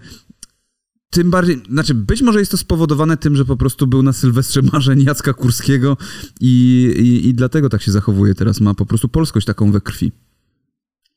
tym 1.10 1.32
bardziej, 1.32 1.64
znaczy 1.70 1.94
być 1.94 2.22
może 2.22 2.40
jest 2.40 2.52
to 2.52 2.58
spowodowane 2.58 3.18
tym, 3.18 3.36
że 3.36 3.46
po 3.46 3.58
prostu 3.58 3.88
był 3.88 4.04
na 4.04 4.14
Sylwestrze 4.14 4.62
marzeń 4.74 5.04
Jacka 5.04 5.34
Kurskiego 5.34 5.98
i, 6.40 6.94
i, 6.98 7.30
i 7.30 7.34
dlatego 7.34 7.70
tak 7.70 7.82
się 7.82 7.92
zachowuje 7.92 8.36
teraz. 8.36 8.62
Ma 8.62 8.74
po 8.74 8.86
prostu 8.86 9.10
polskość 9.10 9.48
taką 9.48 9.72
we 9.72 9.82
krwi. 9.82 10.12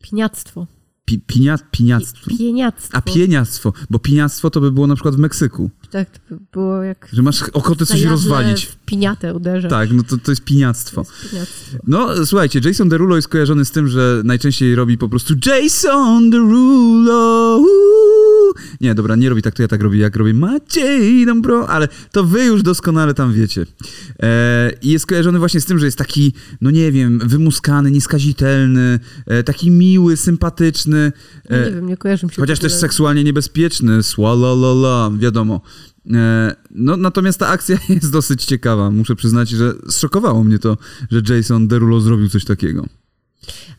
Piniactwo. 0.02 0.66
Pi, 1.06 1.18
pinia, 1.26 1.58
piniactwo. 1.70 2.30
Pieniactwo. 2.38 2.98
A 2.98 3.00
pieniactwo, 3.00 3.72
bo 3.90 3.98
piniactwo 3.98 4.50
to 4.50 4.60
by 4.60 4.72
było 4.72 4.86
na 4.86 4.94
przykład 4.94 5.14
w 5.14 5.18
Meksyku, 5.18 5.70
Tak, 5.90 6.10
to 6.10 6.18
by 6.30 6.40
było 6.52 6.82
jak... 6.82 7.08
że 7.12 7.22
masz 7.22 7.42
ochotę 7.42 7.86
coś 7.86 8.02
rozwalić. 8.02 8.64
w 8.66 8.76
piniatę 8.76 9.34
uderza. 9.34 9.68
Tak, 9.68 9.92
no 9.92 10.02
to, 10.02 10.16
to 10.18 10.32
jest 10.32 10.44
piniactwo. 10.44 11.04
To 11.04 11.10
jest 11.10 11.30
piniactwo. 11.30 11.76
No, 11.86 12.26
słuchajcie, 12.26 12.60
Jason 12.64 12.88
Derulo 12.88 13.16
jest 13.16 13.28
kojarzony 13.28 13.64
z 13.64 13.70
tym, 13.70 13.88
że 13.88 14.22
najczęściej 14.24 14.74
robi 14.74 14.98
po 14.98 15.08
prostu 15.08 15.34
Jason 15.46 16.30
Derulo. 16.30 17.56
uuu. 17.58 18.15
Nie, 18.80 18.94
dobra, 18.94 19.16
nie 19.16 19.28
robi 19.28 19.42
tak, 19.42 19.54
to 19.54 19.62
ja 19.62 19.68
tak 19.68 19.82
robię, 19.82 19.98
jak 19.98 20.16
robię 20.16 20.34
Maciej 20.34 21.26
Dąbro, 21.26 21.68
ale 21.68 21.88
to 22.12 22.24
wy 22.24 22.44
już 22.44 22.62
doskonale 22.62 23.14
tam 23.14 23.32
wiecie. 23.32 23.66
E, 24.22 24.72
I 24.82 24.90
jest 24.90 25.06
kojarzony 25.06 25.38
właśnie 25.38 25.60
z 25.60 25.64
tym, 25.64 25.78
że 25.78 25.86
jest 25.86 25.98
taki, 25.98 26.32
no 26.60 26.70
nie 26.70 26.92
wiem, 26.92 27.20
wymuskany, 27.24 27.90
nieskazitelny, 27.90 29.00
e, 29.26 29.42
taki 29.42 29.70
miły, 29.70 30.16
sympatyczny, 30.16 31.12
No 31.50 31.56
e, 31.56 31.66
nie 31.66 31.72
wiem, 31.72 31.86
nie 31.86 31.96
kojarzy 31.96 32.26
mi 32.26 32.32
się 32.32 32.42
chociaż 32.42 32.58
też 32.58 32.72
ogóle. 32.72 32.80
seksualnie 32.80 33.24
niebezpieczny, 33.24 34.02
słalalala, 34.02 35.10
wiadomo. 35.18 35.60
E, 36.14 36.54
no, 36.70 36.96
natomiast 36.96 37.38
ta 37.38 37.48
akcja 37.48 37.78
jest 37.88 38.12
dosyć 38.12 38.44
ciekawa. 38.44 38.90
Muszę 38.90 39.16
przyznać, 39.16 39.48
że 39.48 39.74
zszokowało 39.88 40.44
mnie 40.44 40.58
to, 40.58 40.76
że 41.10 41.34
Jason 41.34 41.68
Derulo 41.68 42.00
zrobił 42.00 42.28
coś 42.28 42.44
takiego. 42.44 42.86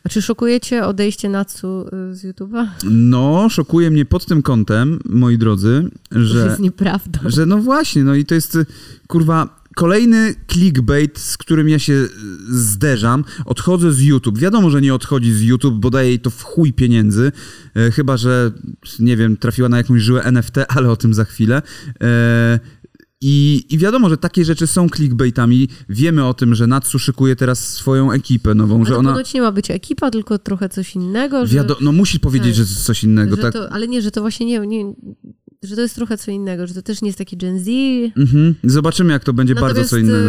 A 0.04 0.08
czy 0.08 0.22
szokujecie 0.22 0.86
odejście 0.86 1.28
Natsu 1.28 1.86
y, 2.10 2.14
z 2.14 2.24
YouTube'a? 2.24 2.66
No, 2.90 3.48
szokuje 3.50 3.90
mnie 3.90 4.04
pod 4.04 4.26
tym 4.26 4.42
kątem, 4.42 5.00
moi 5.04 5.38
drodzy, 5.38 5.90
To 6.10 6.24
że, 6.24 6.46
jest 6.46 6.60
nieprawdą. 6.60 7.18
że 7.26 7.46
no 7.46 7.58
właśnie, 7.58 8.04
no 8.04 8.14
i 8.14 8.24
to 8.24 8.34
jest, 8.34 8.54
y, 8.54 8.66
kurwa, 9.06 9.58
kolejny 9.76 10.34
clickbait, 10.52 11.18
z 11.18 11.36
którym 11.36 11.68
ja 11.68 11.78
się 11.78 11.92
y, 11.92 12.08
zderzam. 12.48 13.24
Odchodzę 13.44 13.92
z 13.92 14.00
YouTube. 14.00 14.38
Wiadomo, 14.38 14.70
że 14.70 14.80
nie 14.80 14.94
odchodzi 14.94 15.32
z 15.32 15.42
YouTube, 15.42 15.74
bo 15.74 15.90
daje 15.90 16.08
jej 16.08 16.20
to 16.20 16.30
w 16.30 16.42
chuj 16.42 16.72
pieniędzy, 16.72 17.32
e, 17.76 17.90
chyba, 17.90 18.16
że, 18.16 18.50
nie 18.98 19.16
wiem, 19.16 19.36
trafiła 19.36 19.68
na 19.68 19.76
jakąś 19.76 20.02
żyłę 20.02 20.22
NFT, 20.24 20.56
ale 20.68 20.90
o 20.90 20.96
tym 20.96 21.14
za 21.14 21.24
chwilę. 21.24 21.62
E, 22.00 22.60
i, 23.20 23.66
I 23.70 23.78
wiadomo, 23.78 24.08
że 24.08 24.16
takie 24.16 24.44
rzeczy 24.44 24.66
są 24.66 24.88
clickbaitami. 24.88 25.68
Wiemy 25.88 26.26
o 26.26 26.34
tym, 26.34 26.54
że 26.54 26.66
Natsu 26.66 26.98
szykuje 26.98 27.36
teraz 27.36 27.68
swoją 27.68 28.12
ekipę 28.12 28.54
nową, 28.54 28.76
Ale 28.76 28.86
że 28.86 28.96
ona... 28.96 29.10
ponoć 29.10 29.34
nie 29.34 29.40
ma 29.40 29.52
być 29.52 29.70
ekipa, 29.70 30.10
tylko 30.10 30.38
trochę 30.38 30.68
coś 30.68 30.94
innego. 30.94 31.46
Że, 31.46 31.56
Wiado- 31.56 31.76
no 31.80 31.92
musi 31.92 32.20
powiedzieć, 32.20 32.56
tak. 32.56 32.66
że 32.66 32.74
coś 32.74 33.04
innego, 33.04 33.36
że 33.36 33.42
tak? 33.42 33.52
to, 33.52 33.72
ale 33.72 33.88
nie, 33.88 34.02
że 34.02 34.10
to 34.10 34.20
właśnie 34.20 34.46
nie, 34.46 34.58
nie, 34.58 34.94
że 35.62 35.76
to 35.76 35.82
jest 35.82 35.94
trochę 35.94 36.18
co 36.18 36.30
innego, 36.30 36.66
że 36.66 36.74
to 36.74 36.82
też 36.82 37.02
nie 37.02 37.08
jest 37.08 37.18
taki 37.18 37.36
Gen 37.36 37.58
Z. 37.58 37.68
Mhm. 38.16 38.54
Zobaczymy, 38.64 39.12
jak 39.12 39.24
to 39.24 39.32
będzie 39.32 39.54
bardzo 39.54 39.68
Natomiast, 39.68 39.90
co 39.90 39.96
innego. 39.96 40.28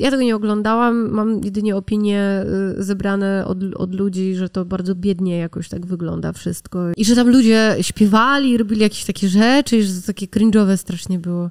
Ja 0.00 0.10
tego 0.10 0.22
nie 0.22 0.36
oglądałam, 0.36 1.10
mam 1.10 1.44
jedynie 1.44 1.76
opinie 1.76 2.44
y, 2.78 2.82
zebrane 2.82 3.44
od, 3.46 3.58
od 3.74 3.94
ludzi, 3.94 4.34
że 4.34 4.48
to 4.48 4.64
bardzo 4.64 4.94
biednie 4.94 5.38
jakoś 5.38 5.68
tak 5.68 5.86
wygląda 5.86 6.32
wszystko. 6.32 6.78
I 6.96 7.04
że 7.04 7.14
tam 7.14 7.28
ludzie 7.28 7.76
śpiewali, 7.80 8.58
robili 8.58 8.80
jakieś 8.80 9.04
takie 9.04 9.28
rzeczy, 9.28 9.76
i 9.76 9.82
że 9.82 10.00
to 10.00 10.06
takie 10.06 10.26
cringe'owe 10.26 10.76
strasznie 10.76 11.18
było. 11.18 11.50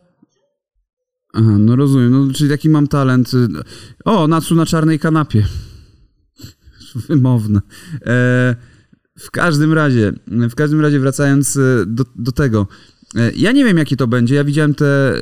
Aha, 1.33 1.57
no 1.59 1.75
rozumiem. 1.75 2.11
No, 2.11 2.33
czyli 2.33 2.49
taki 2.49 2.69
mam 2.69 2.87
talent. 2.87 3.31
O, 4.05 4.27
Natsu 4.27 4.55
na 4.55 4.65
czarnej 4.65 4.99
kanapie. 4.99 5.45
Wymowne. 7.09 7.61
E, 8.05 8.55
w 9.19 9.31
każdym 9.31 9.73
razie, 9.73 10.13
w 10.27 10.55
każdym 10.55 10.81
razie 10.81 10.99
wracając 10.99 11.57
e, 11.57 11.85
do, 11.87 12.03
do 12.15 12.31
tego. 12.31 12.67
E, 13.15 13.31
ja 13.31 13.51
nie 13.51 13.65
wiem, 13.65 13.77
jaki 13.77 13.97
to 13.97 14.07
będzie. 14.07 14.35
Ja 14.35 14.43
widziałem 14.43 14.73
te, 14.73 14.85
e, 14.85 15.21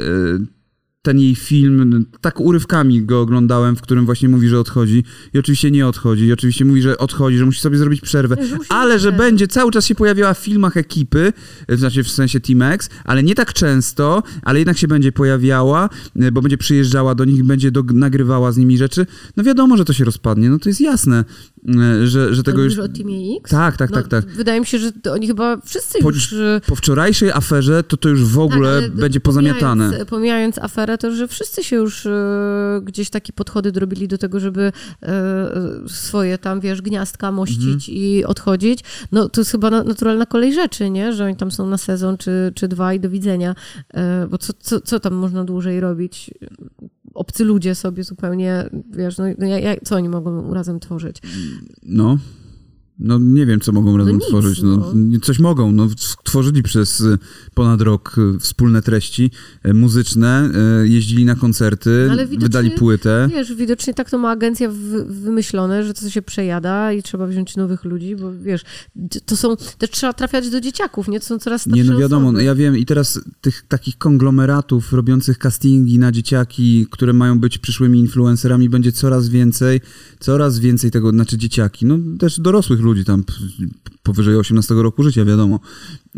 ten 1.02 1.20
jej 1.20 1.36
film, 1.36 2.06
tak 2.22 2.40
urywkami 2.40 3.06
go 3.06 3.22
oglądałem, 3.22 3.76
w 3.76 3.82
którym 3.82 4.06
właśnie 4.06 4.30
mówi, 4.30 4.48
że 4.48 4.60
odchodzi. 4.60 5.04
I 5.34 5.40
oczywiście 5.40 5.72
nie 5.72 5.88
odchodzi. 5.88 6.26
I 6.26 6.34
oczywiście 6.34 6.66
mówi, 6.66 6.82
że 6.82 6.98
odchodzi, 6.98 7.38
że 7.38 7.46
musi 7.46 7.62
sobie 7.62 7.78
zrobić 7.78 8.02
przerwę. 8.02 8.36
Że 8.46 8.58
Ale 8.70 9.00
że 9.00 9.08
przerwę. 9.10 9.18
będzie, 9.18 9.48
cały 9.48 9.72
czas 9.72 9.86
się 9.86 9.96
pojawiała 9.96 10.34
w 10.34 10.38
filmach 10.38 10.78
ekipy, 10.78 11.34
znaczy 11.70 12.04
w 12.04 12.10
sensie 12.10 12.40
Team 12.40 12.62
X, 12.62 12.90
ale 13.06 13.24
nie 13.24 13.36
tak 13.36 13.54
często, 13.54 14.24
ale 14.44 14.60
jednak 14.60 14.78
się 14.78 14.88
będzie 14.88 15.12
pojawiała, 15.12 15.90
e, 16.16 16.32
bo 16.32 16.42
będzie 16.42 16.58
przyjeżdżała 16.58 17.16
do 17.16 17.26
nich, 17.26 17.44
będzie 17.44 17.72
do, 17.72 17.84
nagrywała 17.84 18.52
z 18.52 18.58
nimi 18.58 18.78
rzeczy. 18.78 19.06
No 19.38 19.44
wiadomo, 19.44 19.78
że 19.78 19.86
to 19.86 19.94
się 19.94 20.06
rozpadnie, 20.06 20.50
no 20.50 20.60
to 20.60 20.70
jest 20.70 20.82
jasne, 20.82 21.26
e, 21.70 22.08
że, 22.08 22.36
że 22.36 22.44
tego 22.44 22.58
To 22.58 22.64
już... 22.64 22.80
o 22.80 22.88
Teamie 22.88 23.38
X? 23.38 23.52
Tak, 23.52 23.78
tak, 23.78 23.90
No, 23.90 23.96
tak, 23.96 24.08
tak. 24.08 24.26
Wydaje 24.26 24.60
mi 24.60 24.66
się, 24.66 24.80
że 24.80 24.92
oni 25.12 25.28
chyba 25.28 25.58
wszyscy 25.66 26.00
Po- 26.00 26.10
już... 26.12 26.36
Po 26.68 26.76
wczorajszej 26.76 27.32
aferze 27.32 27.84
to 27.84 27.98
to 27.98 28.10
już 28.10 28.24
w 28.24 28.40
ogóle 28.40 28.82
Tak, 28.82 28.96
będzie 28.96 29.20
pozamiatane. 29.20 29.86
Pomijając, 29.86 30.10
pomijając 30.10 30.58
aferę, 30.58 30.91
to 30.98 31.12
że 31.16 31.28
wszyscy 31.28 31.64
się 31.64 31.76
już 31.76 32.06
e, 32.06 32.82
gdzieś 32.84 33.10
takie 33.10 33.34
podchody 33.34 33.72
drobili 33.72 34.08
do 34.08 34.18
tego, 34.18 34.40
żeby 34.40 34.72
e, 35.04 35.50
swoje 35.88 36.38
tam, 36.38 36.60
wiesz, 36.60 36.82
gniazdka 36.82 37.32
mościć 37.32 37.90
Mhm. 37.90 37.98
i 37.98 38.26
odchodzić. 38.26 38.80
No 39.12 39.30
to 39.30 39.42
jest 39.42 39.52
chyba 39.52 39.70
na, 39.70 39.84
naturalna 39.84 40.26
kolej 40.26 40.54
rzeczy, 40.54 40.90
nie? 40.90 41.14
Że 41.14 41.26
oni 41.26 41.36
tam 41.36 41.52
są 41.52 41.68
na 41.68 41.78
sezon 41.78 42.18
czy, 42.18 42.52
czy 42.56 42.68
dwa 42.68 42.94
i 42.94 43.00
do 43.00 43.10
widzenia. 43.10 43.56
E, 43.94 44.28
bo 44.28 44.38
co, 44.38 44.54
co, 44.60 44.82
co 44.82 45.00
tam 45.00 45.14
można 45.14 45.44
dłużej 45.44 45.80
robić? 45.80 46.32
Obcy 47.14 47.44
ludzie 47.46 47.76
sobie 47.76 48.04
zupełnie, 48.04 48.70
wiesz, 48.92 49.18
no, 49.18 49.24
no 49.38 49.46
ja, 49.46 49.60
ja, 49.60 49.76
co 49.84 49.96
oni 49.96 50.10
mogą 50.10 50.54
razem 50.54 50.80
tworzyć? 50.80 51.18
No. 51.84 52.18
No 53.02 53.20
nie 53.20 53.46
wiem, 53.46 53.60
co 53.60 53.72
mogą 53.72 53.98
razem 53.98 54.16
nic, 54.16 54.26
tworzyć. 54.28 54.62
No, 54.62 54.94
no. 54.96 55.20
Coś 55.20 55.40
mogą. 55.40 55.72
No, 55.72 55.88
tworzyli 56.24 56.64
przez 56.64 57.02
y, 57.02 57.18
ponad 57.54 57.82
rok 57.82 58.16
y, 58.36 58.40
wspólne 58.40 58.82
treści 58.82 59.32
y, 59.66 59.74
muzyczne, 59.74 60.50
jeździli 60.84 61.26
na 61.26 61.36
koncerty, 61.36 62.10
No, 62.10 62.38
wydali 62.40 62.72
płytę. 62.72 63.30
Wiesz, 63.32 63.54
widocznie 63.54 63.94
tak 63.94 64.10
to 64.10 64.18
ma 64.18 64.30
agencja 64.30 64.70
wy- 64.70 65.06
wymyślone, 65.06 65.84
że 65.84 65.94
to 65.94 66.10
się 66.10 66.22
przejada 66.22 66.94
i 66.94 67.04
trzeba 67.04 67.28
wziąć 67.28 67.56
nowych 67.56 67.86
ludzi, 67.86 68.16
bo 68.16 68.32
wiesz, 68.44 68.62
to 69.26 69.38
są, 69.38 69.56
też 69.78 69.90
trzeba 69.90 70.14
trafiać 70.14 70.50
do 70.50 70.62
dzieciaków, 70.62 71.08
nie? 71.08 71.20
To 71.20 71.26
są 71.26 71.40
coraz 71.40 71.62
starsze 71.62 71.84
Nie, 71.84 71.90
no 71.92 71.98
wiadomo, 71.98 72.26
osoby. 72.28 72.38
no 72.38 72.44
ja 72.44 72.56
wiem 72.56 72.78
i 72.78 72.86
teraz 72.86 73.20
tych 73.42 73.64
takich 73.68 73.98
konglomeratów 73.98 74.94
robiących 74.94 75.38
castingi 75.38 76.00
na 76.00 76.12
dzieciaki, 76.12 76.88
które 76.92 77.14
mają 77.14 77.40
być 77.40 77.58
przyszłymi 77.58 78.00
influencerami, 78.00 78.70
będzie 78.70 78.92
coraz 78.92 79.30
więcej, 79.30 79.82
coraz 80.20 80.60
więcej 80.60 80.92
tego, 80.92 81.10
znaczy 81.10 81.38
dzieciaki, 81.38 81.86
no 81.86 81.98
też 82.20 82.40
dorosłych 82.40 82.80
ludzi 82.80 82.91
tam 83.06 83.24
p- 83.24 83.34
powyżej 84.04 84.36
18 84.36 84.74
roku 84.76 85.04
życia, 85.04 85.26
wiadomo, 85.26 85.60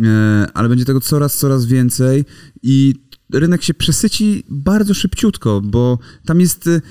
e, 0.04 0.48
ale 0.54 0.70
będzie 0.70 0.86
tego 0.86 1.02
coraz, 1.02 1.38
coraz 1.38 1.66
więcej 1.66 2.26
i 2.64 2.96
rynek 3.34 3.64
się 3.64 3.74
przesyci 3.74 4.44
bardzo 4.50 4.94
szybciutko, 4.94 5.62
bo 5.62 6.00
tam 6.26 6.40
jest 6.40 6.68
e, 6.68 6.82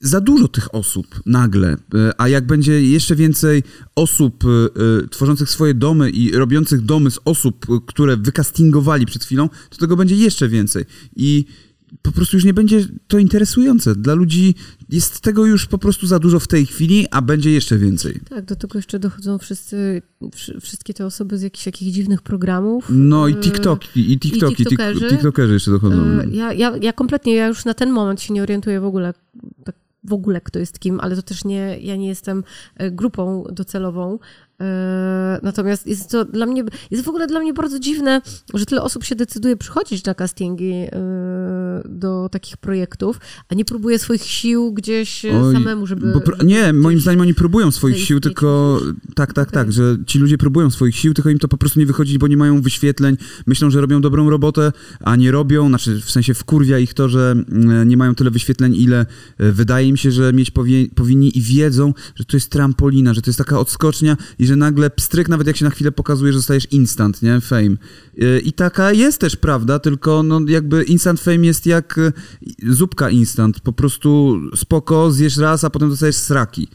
za 0.00 0.20
dużo 0.20 0.48
tych 0.48 0.74
osób 0.74 1.06
nagle, 1.26 1.76
e, 1.94 2.20
a 2.20 2.28
jak 2.28 2.46
będzie 2.46 2.82
jeszcze 2.82 3.16
więcej 3.16 3.62
osób 3.94 4.44
tworzących 5.10 5.50
swoje 5.50 5.74
domy 5.74 6.10
i 6.10 6.32
robiących 6.32 6.80
domy 6.80 7.10
z 7.10 7.18
osób, 7.24 7.66
które 7.86 8.16
wykastingowali 8.16 9.06
przed 9.06 9.24
chwilą, 9.24 9.48
to 9.70 9.78
tego 9.78 9.96
będzie 9.96 10.16
jeszcze 10.16 10.48
więcej. 10.48 10.84
I 11.16 11.44
po 12.02 12.12
prostu 12.12 12.36
już 12.36 12.44
nie 12.44 12.54
będzie 12.54 12.86
to 13.08 13.18
interesujące. 13.18 13.94
Dla 13.94 14.14
ludzi 14.14 14.54
jest 14.88 15.20
tego 15.20 15.46
już 15.46 15.66
po 15.66 15.78
prostu 15.78 16.06
za 16.06 16.18
dużo 16.18 16.40
w 16.40 16.48
tej 16.48 16.66
chwili, 16.66 17.06
a 17.10 17.22
będzie 17.22 17.50
jeszcze 17.50 17.78
więcej. 17.78 18.20
Tak, 18.30 18.44
do 18.44 18.56
tego 18.56 18.78
jeszcze 18.78 18.98
dochodzą 18.98 19.38
wszyscy, 19.38 20.02
wszy- 20.34 20.60
wszystkie 20.60 20.94
te 20.94 21.06
osoby 21.06 21.38
z 21.38 21.42
jakichś 21.42 21.64
takich 21.64 21.92
dziwnych 21.92 22.22
programów. 22.22 22.84
No 22.90 23.28
i 23.28 23.32
E, 23.32 23.36
TikToki, 23.36 24.12
i 24.12 24.18
TikToki, 24.18 24.54
tik- 24.64 24.68
TikTokerzy. 24.68 25.08
TikTokerzy 25.08 25.52
jeszcze 25.54 25.70
dochodzą. 25.70 25.96
E, 26.02 26.26
Ja, 26.32 26.52
ja, 26.52 26.76
ja 26.82 26.92
kompletnie, 26.92 27.34
ja 27.34 27.46
już 27.46 27.64
na 27.64 27.74
ten 27.74 27.90
moment 27.90 28.20
się 28.22 28.34
nie 28.34 28.42
orientuję 28.42 28.80
w 28.80 28.84
ogóle, 28.84 29.14
tak 29.64 29.74
w 30.04 30.12
ogóle 30.12 30.40
kto 30.40 30.58
jest 30.58 30.78
kim, 30.78 31.00
ale 31.00 31.16
to 31.16 31.22
też 31.22 31.44
nie, 31.44 31.78
ja 31.80 31.96
nie 31.96 32.08
jestem 32.08 32.44
e, 32.76 32.90
grupą 32.90 33.44
docelową. 33.52 34.18
E, 34.60 35.18
Natomiast 35.42 35.86
jest 35.86 36.10
to 36.10 36.24
dla 36.24 36.46
mnie, 36.46 36.64
jest 36.90 37.04
w 37.04 37.08
ogóle 37.08 37.26
dla 37.26 37.40
mnie 37.40 37.54
bardzo 37.54 37.78
dziwne, 37.78 38.22
że 38.54 38.66
tyle 38.66 38.82
osób 38.82 39.04
się 39.04 39.16
decyduje 39.16 39.56
przychodzić 39.56 40.04
na 40.04 40.14
castingi 40.14 40.72
e, 40.72 40.98
do 41.84 42.28
takich 42.32 42.56
projektów, 42.56 43.20
a 43.48 43.54
nie 43.54 43.64
próbuje 43.64 43.98
swoich 43.98 44.22
sił 44.22 44.72
gdzieś 44.72 45.24
e, 45.24 45.40
Oj, 45.40 45.54
samemu, 45.54 45.86
żeby... 45.86 46.12
Żeby 46.12 46.44
nie, 46.44 46.72
moim 46.72 47.00
zdaniem 47.00 47.20
oni 47.20 47.34
próbują 47.34 47.70
swoich 47.70 47.98
sił, 47.98 48.20
tylko 48.20 48.80
tak, 49.14 49.32
tak, 49.32 49.50
tak, 49.50 49.62
Okej. 49.62 49.72
że 49.72 49.96
ci 50.06 50.18
ludzie 50.18 50.38
próbują 50.38 50.70
swoich 50.70 50.96
sił, 50.96 51.14
tylko 51.14 51.30
im 51.30 51.38
to 51.38 51.48
po 51.48 51.56
prostu 51.56 51.80
nie 51.80 51.86
wychodzi, 51.86 52.18
bo 52.18 52.28
nie 52.28 52.36
mają 52.36 52.62
wyświetleń, 52.62 53.16
myślą, 53.46 53.70
że 53.70 53.80
robią 53.80 54.00
dobrą 54.00 54.30
robotę, 54.30 54.72
a 55.00 55.16
nie 55.16 55.30
robią, 55.30 55.68
znaczy 55.68 56.00
w 56.00 56.10
sensie 56.10 56.34
wkurwia 56.34 56.78
ich 56.78 56.94
to, 56.94 57.08
że 57.08 57.30
mm, 57.52 57.88
nie 57.88 57.96
mają 57.96 58.14
tyle 58.14 58.30
wyświetleń, 58.30 58.76
ile 58.76 59.06
e, 59.38 59.52
wydaje 59.52 59.88
im 59.88 59.96
się, 59.96 60.10
że 60.10 60.32
mieć 60.32 60.50
powie, 60.50 60.86
powinni 60.94 61.38
i 61.38 61.42
wiedzą, 61.42 61.94
że 62.14 62.24
to 62.24 62.36
jest 62.36 62.50
trampolina, 62.50 63.14
że 63.14 63.22
to 63.22 63.30
jest 63.30 63.38
taka 63.38 63.58
odskocznia 63.58 64.16
i 64.38 64.46
że 64.48 64.56
nagle 64.56 64.90
pstryk, 64.90 65.28
nawet 65.28 65.46
jak 65.46 65.56
się 65.56 65.64
na 65.64 65.70
chwilę 65.70 65.92
pokazuje, 65.92 66.32
że 66.32 66.38
zostajesz 66.38 66.66
instant, 66.72 67.22
nie? 67.22 67.40
Fame. 67.40 67.76
E, 68.20 68.38
I 68.38 68.52
taka 68.52 68.92
jest 68.92 69.20
też 69.20 69.36
prawda, 69.36 69.78
tylko 69.78 70.22
no 70.22 70.40
jakby 70.46 70.82
instant 70.84 71.20
fame 71.20 71.46
jest 71.46 71.66
jak 71.66 71.98
e, 71.98 72.12
zupka 72.72 73.10
instant, 73.10 73.60
po 73.60 73.72
prostu 73.72 74.40
spoko, 74.56 75.10
zjesz 75.10 75.36
raz, 75.36 75.64
a 75.64 75.70
potem 75.70 75.90
dostajesz 75.90 76.16
sraki. 76.16 76.68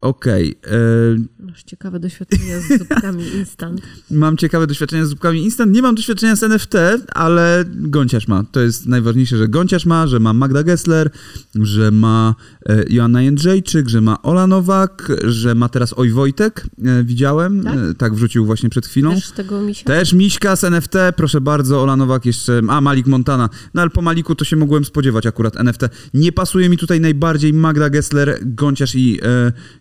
Okej. 0.00 0.58
e, 0.66 1.46
Masz 1.46 1.62
ciekawe 1.62 2.00
doświadczenia 2.00 2.60
z 2.60 2.78
zupkami 2.78 3.24
instant. 3.38 3.80
Mam 4.10 4.36
ciekawe 4.36 4.66
doświadczenia 4.66 5.06
z 5.06 5.08
zupkami 5.08 5.44
instant. 5.44 5.72
Nie 5.72 5.82
mam 5.82 5.94
doświadczenia 5.94 6.36
z 6.36 6.42
NFT, 6.42 6.74
ale 7.14 7.64
Gąciarz 7.74 8.28
ma. 8.28 8.44
To 8.52 8.60
jest 8.60 8.86
najważniejsze, 8.86 9.36
że 9.36 9.48
Gąciarz 9.48 9.86
ma, 9.86 10.06
że 10.06 10.20
ma 10.20 10.32
Magda 10.32 10.62
Gessler, 10.62 11.10
że 11.54 11.90
ma 11.90 12.34
e, 12.68 12.84
Joanna 12.90 13.22
Jędrzejczyk, 13.22 13.88
że 13.88 14.00
ma 14.00 14.22
Ola 14.22 14.46
Nowak, 14.46 15.12
że 15.24 15.54
ma 15.54 15.68
teraz 15.68 15.94
Oj 15.96 16.10
Wojtek. 16.10 16.66
E, 16.84 17.04
widziałem. 17.04 17.64
Tak? 17.64 17.76
Tak 17.98 18.14
wrzucił 18.14 18.46
właśnie 18.46 18.68
przed 18.68 18.86
chwilą. 18.86 19.14
Też 19.14 19.30
tego 19.30 19.62
misia? 19.62 19.84
Też 19.84 20.12
Miśka 20.12 20.56
z 20.56 20.64
NFT, 20.64 20.94
proszę 21.16 21.40
bardzo, 21.40 21.82
Ola 21.82 21.96
Nowak 21.96 22.26
jeszcze, 22.26 22.60
a 22.68 22.80
Malik 22.80 23.06
Montana. 23.06 23.48
No 23.74 23.82
ale 23.82 23.90
po 23.90 24.02
Maliku 24.02 24.34
to 24.34 24.44
się 24.44 24.56
mogłem 24.56 24.84
spodziewać 24.84 25.26
akurat 25.26 25.56
NFT. 25.56 25.82
Nie 26.14 26.32
pasuje 26.32 26.68
mi 26.68 26.76
tutaj 26.78 27.00
najbardziej 27.00 27.52
Magda 27.52 27.90
Gessler, 27.90 28.38
Gąciarz 28.42 28.94
i, 28.94 29.20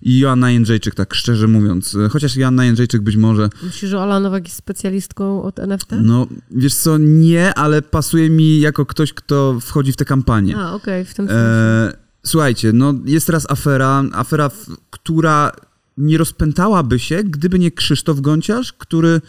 i 0.06 0.20
Joanna 0.20 0.52
Jędrzejczyk, 0.52 0.96
tak 0.96 1.14
szczerze 1.14 1.48
mówiąc. 1.48 1.98
Chociaż 2.10 2.36
Joanna 2.36 2.66
Jędrzejczyk 2.66 3.02
być 3.02 3.16
może 3.16 3.50
Myślisz, 3.64 3.92
że 3.92 4.00
Ola 4.00 4.20
Nowak 4.20 4.44
jest 4.44 4.58
specjalistką 4.58 5.44
od 5.44 5.60
NFT? 5.60 5.92
no, 6.02 6.28
wiesz 6.52 6.76
co, 6.76 6.98
nie, 6.98 7.54
ale 7.54 7.82
pasuje 7.82 8.30
mi 8.30 8.60
jako 8.60 8.86
ktoś, 8.86 9.14
kto 9.14 9.60
wchodzi 9.62 9.92
w 9.92 9.96
tę 9.96 10.06
kampanię. 10.06 10.58
A, 10.58 10.74
okej, 10.74 11.06
w 11.06 11.14
tym 11.14 11.28
sensie. 11.28 11.42
E, 11.42 11.94
słuchajcie, 12.24 12.74
no 12.74 12.94
jest 13.06 13.28
teraz 13.28 13.52
afera, 13.52 14.04
afera, 14.14 14.52
która 14.90 15.52
nie 15.98 16.18
rozpętałaby 16.18 17.00
się, 17.00 17.24
gdyby 17.24 17.60
nie 17.60 17.72
Krzysztof 17.72 18.22
Gąciarz, 18.22 18.74
który, 18.74 19.22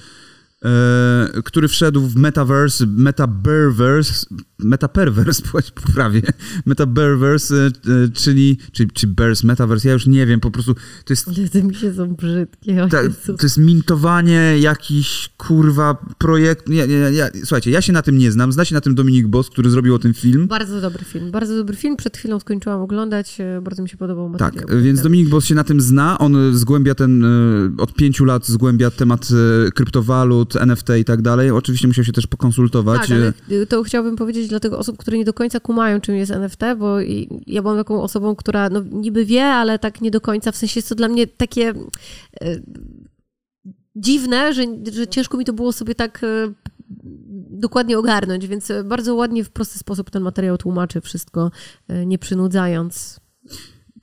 e, 0.65 1.43
który 1.45 1.69
wszedł 1.69 2.01
w 2.01 2.17
metaverse, 2.17 2.87
metaberverse, 2.87 4.27
metaperverse, 4.59 5.43
prawie, 5.95 6.23
metaberverse, 6.67 7.55
e, 7.55 7.67
e, 7.67 8.09
czyli, 8.13 8.59
czy, 8.73 8.87
czy 8.89 9.07
verse, 9.07 9.47
metaverse, 9.47 9.89
ja 9.89 9.95
już 9.95 10.07
nie 10.07 10.27
wiem, 10.27 10.41
po 10.41 10.51
prostu 10.51 10.75
to 10.75 11.13
jest 11.13 11.29
te 11.53 11.63
mi 11.63 11.75
się 11.75 11.95
są 11.95 12.15
brzydkie. 12.15 12.89
ta, 12.91 12.99
to 13.27 13.43
jest 13.43 13.59
mintowanie 13.59 14.59
jakiś 14.61 15.31
kurwa 15.37 16.07
projekt. 16.19 16.69
Nie, 16.69 16.87
nie, 16.87 17.11
nie, 17.11 17.31
słuchajcie, 17.41 17.71
ja 17.71 17.83
się 17.83 17.93
na 17.93 18.03
tym 18.03 18.19
nie 18.19 18.33
znam. 18.33 18.53
Zna 18.53 18.65
się 18.65 18.75
na 18.75 18.81
tym 18.81 18.95
Dominik 18.95 19.27
Boss, 19.27 19.51
który 19.51 19.71
zrobił 19.71 19.95
o 19.95 19.99
tym 19.99 20.15
film. 20.15 20.47
Bardzo 20.47 20.81
dobry 20.81 21.05
film, 21.05 21.31
bardzo 21.31 21.57
dobry 21.57 21.77
film. 21.77 21.97
Przed 21.97 22.17
chwilą 22.17 22.41
skończyłam 22.41 22.81
oglądać, 22.81 23.41
e, 23.41 23.61
bardzo 23.63 23.83
mi 23.83 23.89
się 23.89 23.97
podobał 23.97 24.37
Tak, 24.39 24.55
materiał. 24.55 24.83
więc 24.83 25.03
Dominik 25.03 25.29
Boss 25.29 25.45
się 25.45 25.55
na 25.55 25.65
tym 25.65 25.81
zna. 25.81 26.19
On 26.19 26.57
zgłębia 26.57 26.95
ten, 26.95 27.25
od 27.79 27.95
pięciu 27.95 28.25
lat 28.25 28.47
zgłębia 28.47 28.91
temat 28.91 29.29
kryptowalut, 29.75 30.57
NFT 30.57 30.89
i 31.01 31.05
tak 31.05 31.23
dalej. 31.23 31.51
Oczywiście 31.51 31.89
musiał 31.89 32.05
się 32.05 32.13
też 32.13 32.27
pokonsultować. 32.27 33.09
Tak, 33.09 33.19
to 33.69 33.83
chciałabym 33.83 34.17
powiedzieć 34.17 34.46
dla 34.49 34.61
tych 34.61 34.73
osób, 34.73 34.97
które 34.97 35.19
nie 35.19 35.25
do 35.25 35.33
końca 35.33 35.61
kumają, 35.61 36.01
czym 36.01 36.17
jest 36.17 36.33
NFT, 36.33 36.61
bo 36.79 37.01
ja 37.47 37.63
byłam 37.63 37.77
taką 37.77 38.03
osobą, 38.03 38.37
która 38.37 38.69
no, 38.69 38.81
niby 38.81 39.25
wie, 39.25 39.45
ale 39.45 39.79
tak 39.79 40.01
nie 40.01 40.11
do 40.11 40.21
końca. 40.21 40.53
W 40.53 40.57
sensie 40.57 40.79
jest 40.79 40.89
to 40.89 40.95
dla 40.95 41.09
mnie 41.09 41.27
takie 41.27 41.69
e, 42.41 42.61
dziwne, 43.97 44.55
że, 44.55 44.63
że 44.93 45.07
ciężko 45.07 45.39
mi 45.39 45.45
to 45.45 45.53
było 45.53 45.73
sobie 45.73 45.95
tak 45.95 46.25
e, 46.25 46.53
dokładnie 47.51 47.99
ogarnąć, 47.99 48.47
więc 48.47 48.73
bardzo 48.85 49.15
ładnie, 49.15 49.45
w 49.45 49.51
prosty 49.51 49.79
sposób 49.79 50.11
ten 50.11 50.23
materiał 50.23 50.59
tłumaczy 50.59 51.01
wszystko, 51.01 51.51
e, 51.89 52.07
nie 52.07 52.19
przynudzając. 52.19 53.21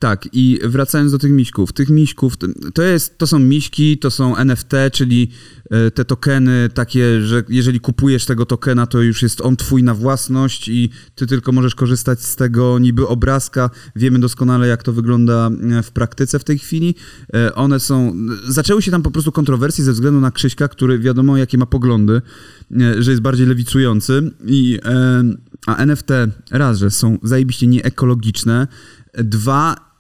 Tak, 0.03 0.29
i 0.33 0.59
wracając 0.63 1.11
do 1.11 1.17
tych 1.19 1.31
miśków. 1.31 1.73
Tych 1.73 1.89
miśków, 1.89 2.33
to- 2.73 2.81
jest, 2.81 3.17
to 3.17 3.27
są 3.27 3.39
miśki, 3.39 3.97
to 3.97 4.11
są 4.11 4.37
NFT, 4.37 4.71
czyli 4.91 5.29
e, 5.69 5.91
te 5.91 6.05
tokeny 6.05 6.69
takie, 6.73 7.21
że 7.21 7.43
jeżeli 7.49 7.79
kupujesz 7.79 8.25
tego 8.25 8.45
tokena, 8.45 8.87
to 8.87 9.01
już 9.01 9.21
jest 9.21 9.41
on 9.41 9.55
twój 9.55 9.83
na 9.83 9.93
własność 9.93 10.67
i 10.67 10.89
ty 11.15 11.27
tylko 11.27 11.51
możesz 11.51 11.75
korzystać 11.75 12.21
z 12.21 12.35
tego 12.35 12.79
niby 12.79 13.07
obrazka. 13.07 13.69
Wiemy 13.95 14.19
doskonale, 14.19 14.67
jak 14.67 14.83
to 14.83 14.93
wygląda 14.93 15.49
e, 15.79 15.83
w 15.83 15.91
praktyce 15.91 16.39
w 16.39 16.43
tej 16.43 16.59
chwili. 16.59 16.95
E, 17.33 17.55
One 17.55 17.79
są... 17.79 18.15
Zaczęły 18.47 18.81
się 18.81 18.91
tam 18.91 19.01
po 19.01 19.11
prostu 19.11 19.31
kontrowersje 19.31 19.83
ze 19.83 19.91
względu 19.91 20.19
na 20.19 20.31
Krzyśka, 20.31 20.67
który 20.67 20.99
wiadomo, 20.99 21.37
jakie 21.37 21.57
ma 21.57 21.65
poglądy, 21.65 22.21
że 22.99 23.11
jest 23.11 23.23
bardziej 23.23 23.47
lewicujący 23.47 24.31
i... 24.45 24.79
A 25.67 25.75
NFT 25.75 26.09
raz, 26.51 26.77
że 26.77 26.91
są 26.91 27.17
zajebiście 27.23 27.67
nieekologiczne, 27.67 28.67
Dwa, 29.17 29.92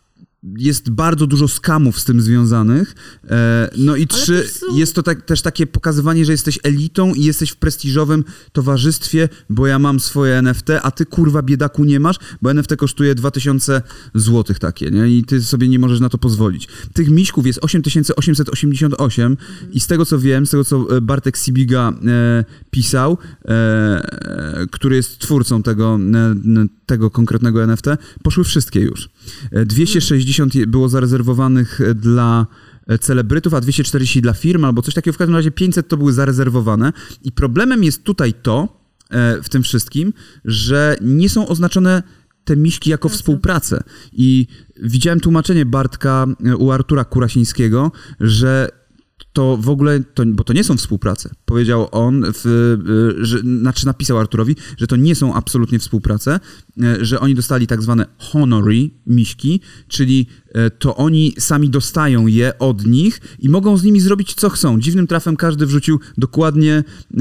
jest 0.57 0.89
bardzo 0.89 1.27
dużo 1.27 1.47
skamów 1.47 1.99
z 1.99 2.05
tym 2.05 2.21
związanych. 2.21 2.95
E, 3.29 3.69
no 3.77 3.95
i 3.95 4.07
trzy, 4.07 4.47
są- 4.47 4.77
jest 4.77 4.95
to 4.95 5.03
tak, 5.03 5.21
też 5.25 5.41
takie 5.41 5.67
pokazywanie, 5.67 6.25
że 6.25 6.31
jesteś 6.31 6.59
elitą 6.63 7.13
i 7.13 7.23
jesteś 7.23 7.49
w 7.49 7.55
prestiżowym 7.55 8.23
towarzystwie, 8.51 9.29
bo 9.49 9.67
ja 9.67 9.79
mam 9.79 9.99
swoje 9.99 10.35
NFT, 10.37 10.69
a 10.83 10.91
ty 10.91 11.05
kurwa 11.05 11.41
biedaku 11.41 11.83
nie 11.83 11.99
masz, 11.99 12.15
bo 12.41 12.51
NFT 12.51 12.75
kosztuje 12.75 13.15
2000 13.15 13.81
złotych 14.15 14.59
takie, 14.59 14.91
nie? 14.91 15.07
I 15.17 15.23
ty 15.23 15.41
sobie 15.43 15.67
nie 15.67 15.79
możesz 15.79 15.99
na 15.99 16.09
to 16.09 16.17
pozwolić. 16.17 16.67
Tych 16.93 17.09
miśków 17.09 17.45
jest 17.47 17.59
8888 17.61 19.37
i 19.71 19.79
z 19.79 19.87
tego 19.87 20.05
co 20.05 20.19
wiem, 20.19 20.45
z 20.45 20.49
tego 20.49 20.63
co 20.63 20.97
e, 20.97 21.01
Bartek 21.01 21.37
Sibiga 21.37 21.93
e, 22.07 22.45
pisał, 22.71 23.17
e, 23.45 23.49
e, 23.49 24.67
który 24.71 24.95
jest 24.95 25.19
twórcą 25.19 25.63
tego, 25.63 25.99
e, 26.13 26.65
tego 26.85 27.11
konkretnego 27.11 27.63
NFT, 27.63 27.85
poszły 28.23 28.43
wszystkie 28.43 28.79
już. 28.79 29.09
E, 29.51 29.65
260 29.65 30.32
je- 30.39 30.67
było 30.67 30.89
zarezerwowanych 30.89 31.81
e, 31.81 31.95
dla 31.95 32.47
e, 32.87 32.97
celebrytów, 32.99 33.53
a 33.53 33.61
240 33.61 34.21
dla 34.21 34.33
firm 34.33 34.65
albo 34.65 34.81
coś 34.81 34.93
takiego. 34.93 35.13
W 35.13 35.17
każdym 35.17 35.35
razie 35.35 35.51
500 35.51 35.87
to 35.87 35.97
były 35.97 36.13
zarezerwowane. 36.13 36.93
I 37.23 37.31
problemem 37.31 37.83
jest 37.83 38.03
tutaj 38.03 38.33
to, 38.33 38.81
e, 39.09 39.41
w 39.41 39.49
tym 39.49 39.63
wszystkim, 39.63 40.13
że 40.45 40.97
nie 41.01 41.29
są 41.29 41.47
oznaczone 41.47 42.03
te 42.45 42.55
miśki 42.57 42.89
jako 42.89 43.09
Pracę. 43.09 43.17
współpracę. 43.17 43.83
I 44.13 44.47
widziałem 44.83 45.19
tłumaczenie 45.19 45.65
Bartka 45.65 46.25
u 46.57 46.71
Artura 46.71 47.05
Kurasińskiego, 47.05 47.91
że 48.19 48.69
to 49.33 49.57
w 49.57 49.69
ogóle, 49.69 49.99
to, 50.13 50.23
bo 50.25 50.43
to 50.43 50.53
nie 50.53 50.63
są 50.63 50.77
współprace. 50.77 51.29
Powiedział 51.45 51.87
on, 51.91 52.23
w, 52.33 52.77
że, 53.21 53.39
znaczy 53.39 53.85
napisał 53.85 54.19
Arturowi, 54.19 54.55
że 54.77 54.87
to 54.87 54.95
nie 54.95 55.15
są 55.15 55.33
absolutnie 55.35 55.79
współprace, 55.79 56.39
że 57.01 57.19
oni 57.19 57.35
dostali 57.35 57.67
tak 57.67 57.81
zwane 57.81 58.05
honorary 58.17 58.89
miśki, 59.07 59.59
czyli 59.87 60.27
y, 60.47 60.71
to 60.79 60.95
oni 60.95 61.33
sami 61.39 61.69
dostają 61.69 62.27
je 62.27 62.59
od 62.59 62.85
nich 62.85 63.21
i 63.39 63.49
mogą 63.49 63.77
z 63.77 63.83
nimi 63.83 63.99
zrobić 63.99 64.33
co 64.33 64.49
chcą. 64.49 64.79
Dziwnym 64.79 65.07
trafem 65.07 65.35
każdy 65.35 65.65
wrzucił 65.65 65.99
dokładnie 66.17 66.83
y, 67.13 67.17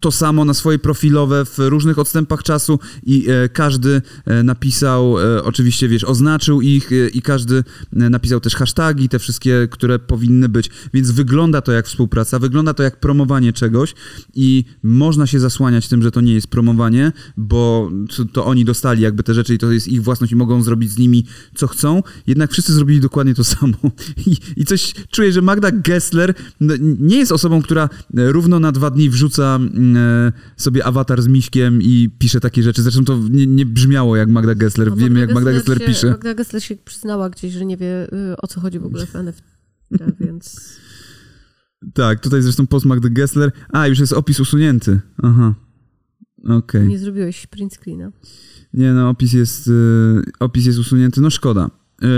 to 0.00 0.12
samo 0.12 0.44
na 0.44 0.54
swoje 0.54 0.78
profilowe 0.78 1.44
w 1.44 1.58
różnych 1.58 1.98
odstępach 1.98 2.42
czasu 2.42 2.78
i 3.06 3.26
każdy 3.52 4.02
napisał, 4.44 5.16
oczywiście 5.42 5.88
wiesz, 5.88 6.04
oznaczył 6.04 6.62
ich 6.62 6.90
i 7.14 7.22
każdy 7.22 7.64
napisał 7.92 8.40
też 8.40 8.54
hashtagi, 8.54 9.08
te 9.08 9.18
wszystkie, 9.18 9.68
które 9.70 9.98
powinny 9.98 10.48
być, 10.48 10.70
więc 10.94 11.10
wygląda 11.10 11.60
to 11.60 11.72
jak 11.72 11.86
współpraca, 11.86 12.38
wygląda 12.38 12.74
to 12.74 12.82
jak 12.82 13.00
promowanie 13.00 13.52
czegoś 13.52 13.94
i 14.34 14.64
można 14.82 15.26
się 15.26 15.40
zasłaniać 15.40 15.88
tym, 15.88 16.02
że 16.02 16.10
to 16.10 16.20
nie 16.20 16.34
jest 16.34 16.46
promowanie, 16.46 17.12
bo 17.36 17.90
to, 18.16 18.24
to 18.24 18.46
oni 18.64 18.66
dostali 18.66 19.02
jakby 19.02 19.22
te 19.22 19.34
rzeczy 19.34 19.54
i 19.54 19.58
to 19.58 19.72
jest 19.72 19.88
ich 19.88 20.02
własność 20.02 20.32
i 20.32 20.36
mogą 20.36 20.62
zrobić 20.62 20.90
z 20.90 20.98
nimi 20.98 21.26
co 21.54 21.66
chcą, 21.66 22.02
jednak 22.26 22.52
wszyscy 22.52 22.72
zrobili 22.72 23.00
dokładnie 23.00 23.34
to 23.34 23.44
samo. 23.54 23.76
I, 24.26 24.36
i 24.56 24.64
coś 24.64 24.94
czuję, 25.10 25.32
że 25.32 25.42
Magda 25.42 25.70
Gessler 25.70 26.34
no, 26.60 26.74
nie 26.80 27.18
jest 27.18 27.32
osobą, 27.32 27.62
która 27.62 27.88
e, 28.16 28.32
równo 28.32 28.60
na 28.60 28.72
dwa 28.72 28.90
dni 28.90 29.10
wrzuca 29.10 29.58
e, 29.96 30.32
sobie 30.56 30.84
awatar 30.84 31.22
z 31.22 31.28
miśkiem 31.28 31.82
i 31.82 32.10
pisze 32.18 32.40
takie 32.40 32.62
rzeczy. 32.62 32.82
Zresztą 32.82 33.04
to 33.04 33.18
nie, 33.30 33.46
nie 33.46 33.66
brzmiało 33.66 34.16
jak 34.16 34.28
Magda 34.28 34.54
Gessler. 34.54 34.90
No, 34.90 34.96
Wiemy, 34.96 35.20
jak 35.20 35.34
Magda 35.34 35.52
Gessler 35.52 35.78
się, 35.78 35.86
pisze. 35.86 36.10
Magda 36.10 36.34
Gessler 36.34 36.62
się 36.62 36.76
przyznała 36.76 37.30
gdzieś, 37.30 37.52
że 37.52 37.64
nie 37.64 37.76
wie 37.76 38.06
y, 38.32 38.36
o 38.42 38.46
co 38.46 38.60
chodzi 38.60 38.78
w 38.78 38.86
ogóle 38.86 39.06
w 39.06 39.16
NFT, 39.16 39.44
więc... 40.20 40.74
Tak, 41.94 42.20
tutaj 42.20 42.42
zresztą 42.42 42.66
post 42.66 42.86
Magdy 42.86 43.10
Gessler. 43.10 43.52
A, 43.68 43.86
już 43.86 43.98
jest 43.98 44.12
opis 44.12 44.40
usunięty. 44.40 45.00
Aha. 45.22 45.54
Okej. 46.48 46.88
Nie 46.88 46.98
zrobiłeś 46.98 47.46
print 47.46 47.74
screena. 47.74 48.12
Nie, 48.74 48.92
no 48.92 49.08
opis 49.08 49.32
jest, 49.32 49.68
y, 49.68 50.22
opis 50.40 50.66
jest 50.66 50.78
usunięty. 50.78 51.20
No 51.20 51.30
szkoda. 51.30 51.70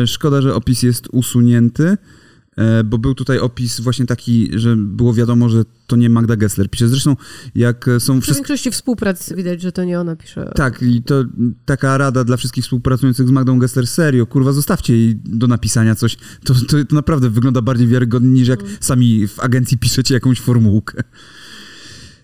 Y, 0.03 0.07
szkoda, 0.07 0.43
że 0.43 0.55
opis 0.55 0.83
jest 0.83 1.09
usunięty, 1.13 1.83
y, 1.91 2.85
bo 2.85 2.99
był 2.99 3.15
tutaj 3.15 3.39
opis 3.39 3.81
właśnie 3.81 4.07
taki, 4.07 4.51
że 4.55 4.77
było 4.77 5.15
wiadomo, 5.15 5.49
że 5.49 5.65
to 5.87 5.97
nie 5.97 6.11
Magda 6.11 6.37
Gessler 6.37 6.71
pisze. 6.71 6.89
Zresztą 6.89 7.17
jak 7.55 7.87
są 7.99 8.21
W 8.21 8.23
wszystkie... 8.23 8.41
większości 8.41 8.71
współprac 8.71 9.33
widać, 9.33 9.63
że 9.63 9.73
to 9.73 9.85
nie 9.85 10.01
ona 10.01 10.17
pisze. 10.17 10.53
Tak, 10.55 10.83
i 10.83 11.03
to 11.03 11.25
taka 11.65 11.99
rada 11.99 12.25
dla 12.25 12.37
wszystkich 12.37 12.65
współpracujących 12.65 13.29
z 13.29 13.31
Magdą 13.31 13.59
Gessler, 13.59 13.87
serio, 13.87 14.27
kurwa, 14.27 14.53
zostawcie 14.53 14.97
jej 14.97 15.17
do 15.25 15.47
napisania 15.47 15.95
coś. 15.95 16.17
To, 16.45 16.55
to, 16.55 16.85
to 16.85 16.95
naprawdę 16.95 17.31
wygląda 17.31 17.63
bardziej 17.63 17.89
wiarygodnie 17.89 18.31
niż 18.31 18.49
jak 18.49 18.61
sami 18.81 19.29
w 19.29 19.41
agencji 19.41 19.79
piszecie 19.79 20.15
jakąś 20.15 20.41
formułkę. 20.41 21.03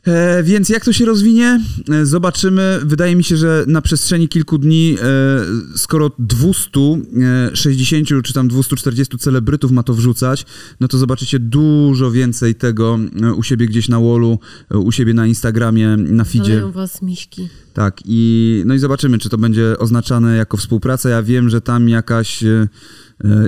E, 0.07 0.43
więc 0.43 0.69
jak 0.69 0.85
to 0.85 0.93
się 0.93 1.05
rozwinie? 1.05 1.61
E, 1.91 2.07
zobaczymy. 2.07 2.81
Wydaje 2.85 3.17
mi 3.17 3.25
się, 3.25 3.37
że 3.37 3.65
na 3.67 3.83
przestrzeni 3.83 4.29
kilku 4.29 4.59
dni, 4.59 4.97
e, 5.03 5.77
skoro 5.77 6.11
260 6.19 8.09
czy 8.25 8.33
tam 8.33 8.49
240 8.49 9.19
celebrytów 9.19 9.71
ma 9.71 9.83
to 9.83 9.95
wrzucać, 9.95 10.47
no 10.81 10.89
to 10.89 10.99
zobaczycie 10.99 11.39
dużo 11.39 12.11
więcej 12.11 12.55
tego 12.55 12.99
u 13.37 13.43
siebie 13.43 13.67
gdzieś 13.67 13.89
na 13.89 14.01
wallu, 14.01 14.39
u 14.71 14.93
siebie 14.93 15.15
na 15.15 15.27
Instagramie, 15.27 15.97
na 15.97 16.25
feedzie. 16.25 16.45
Zaleją 16.45 16.73
was 16.73 17.03
miśki. 17.03 17.49
Tak, 17.75 18.01
i 18.05 18.63
no 18.67 18.75
i 18.75 18.79
zobaczymy, 18.79 19.19
czy 19.19 19.29
to 19.29 19.39
będzie 19.39 19.79
oznaczane 19.79 20.37
jako 20.37 20.57
współpraca. 20.57 21.09
Ja 21.09 21.23
wiem, 21.23 21.51
że 21.51 21.61
tam 21.61 21.89
jakaś, 21.89 22.45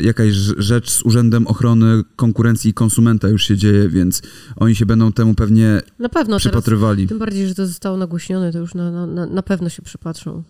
jakaś 0.02 0.28
rz- 0.28 0.54
rzecz 0.58 0.90
z 0.90 1.02
Urzędem 1.02 1.46
Ochrony 1.46 2.02
Konkurencji 2.16 2.70
i 2.70 2.74
Konsumenta 2.74 3.28
już 3.28 3.44
się 3.44 3.56
dzieje, 3.56 3.88
więc 3.88 4.22
oni 4.56 4.74
się 4.74 4.86
będą 4.86 5.12
temu 5.12 5.34
pewnie 5.34 5.80
Na 5.98 6.08
pewno 6.08 6.40
przypatrywali. 6.50 7.06
tym 7.08 7.18
bardziej, 7.18 7.48
że 7.48 7.54
to 7.54 7.66
zostało 7.66 7.96
nagłośnione, 7.96 8.52
to 8.52 8.58
już 8.58 8.74
na, 8.74 9.06
na- 9.06 9.26
na, 9.26 9.42
pewno 9.42 9.68
się 9.68 9.82
przypatrzą. 9.82 10.42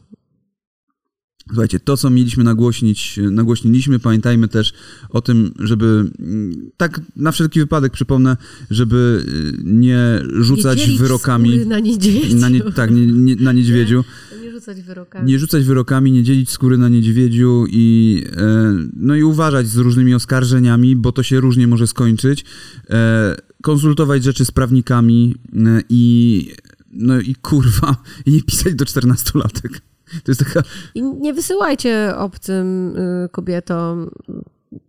Słuchajcie, 1.49 1.81
to 1.81 1.97
co 1.97 2.11
mieliśmy 2.11 2.45
nagłośnić, 2.45 3.21
nagłośniliśmy. 3.31 3.99
Pamiętajmy 3.99 4.49
też 4.49 4.73
o 5.11 5.21
tym, 5.21 5.55
żeby 5.59 6.11
mm, 6.19 6.71
tak 6.77 7.01
na 7.17 7.33
wszelki 7.33 7.61
wypadek 7.61 7.93
przypomnę, 7.93 8.37
żeby 8.71 9.25
e, 9.29 9.63
nie 9.65 10.23
rzucać 10.41 10.89
nie 10.89 10.99
wyrokami 10.99 11.67
Na 11.67 11.79
niedźwiedziu. 11.81 12.37
na, 12.37 12.49
nie, 12.49 12.61
tak, 12.61 12.91
nie, 12.91 13.07
nie, 13.07 13.37
na 13.37 13.53
niedźwiedziu. 13.53 14.05
Nie 14.55 14.61
rzucać 14.61 14.83
wyrokami. 14.83 15.33
Nie 15.33 15.39
rzucać 15.39 15.65
wyrokami, 15.65 16.13
nie 16.13 16.23
dzielić 16.23 16.51
skóry 16.51 16.79
na 16.79 16.89
niedźwiedziu 16.89 17.65
i, 17.69 18.25
e, 18.37 18.75
no 18.97 19.17
i 19.17 19.23
uważać 19.23 19.67
z 19.67 19.77
różnymi 19.77 20.15
oskarżeniami, 20.15 20.97
bo 20.97 21.13
to 21.13 21.23
się 21.23 21.41
różnie 21.41 21.67
może 21.67 21.87
skończyć. 21.87 22.45
E, 22.91 23.37
konsultować 23.63 24.25
rzeczy 24.25 24.45
z 24.45 24.51
prawnikami 24.51 25.35
e, 25.55 25.59
i 25.89 26.53
no 26.95 27.21
i 27.21 27.35
kurwa, 27.35 27.97
i 28.27 28.33
nie 28.33 28.43
pisać 28.43 28.75
do 28.75 28.85
14-latek. 28.85 29.81
To 30.25 30.31
jest 30.31 30.45
taka... 30.45 30.63
I 30.95 31.03
nie 31.03 31.35
wysyłajcie 31.35 32.17
obcym 32.17 32.97
y, 32.97 33.29
kobietom 33.29 34.11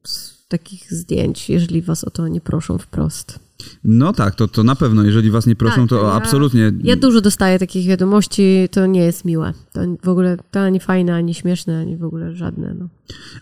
z 0.03 0.45
takich 0.47 0.93
zdjęć, 0.93 1.49
jeżeli 1.49 1.81
was 1.81 2.03
o 2.03 2.09
to 2.09 2.27
nie 2.27 2.41
proszą 2.41 2.77
wprost. 2.77 3.44
No 3.83 4.13
tak, 4.13 4.35
to, 4.35 4.47
to 4.47 4.63
na 4.63 4.75
pewno, 4.75 5.03
jeżeli 5.03 5.31
was 5.31 5.45
nie 5.47 5.55
proszą, 5.55 5.81
Tak, 5.81 5.89
to 5.89 6.03
ja- 6.07 6.11
absolutnie... 6.11 6.71
Ja 6.83 6.95
dużo 6.95 7.21
dostaję 7.21 7.59
takich 7.59 7.87
wiadomości, 7.87 8.67
to 8.71 8.85
nie 8.85 8.99
jest 9.03 9.25
miłe. 9.25 9.53
To 9.73 9.81
w 10.03 10.09
ogóle 10.09 10.37
to 10.51 10.59
ani 10.59 10.79
fajne, 10.79 11.15
ani 11.15 11.33
śmieszne, 11.33 11.79
ani 11.79 11.97
w 11.97 12.03
ogóle 12.03 12.35
żadne. 12.35 12.75
No. 12.79 12.89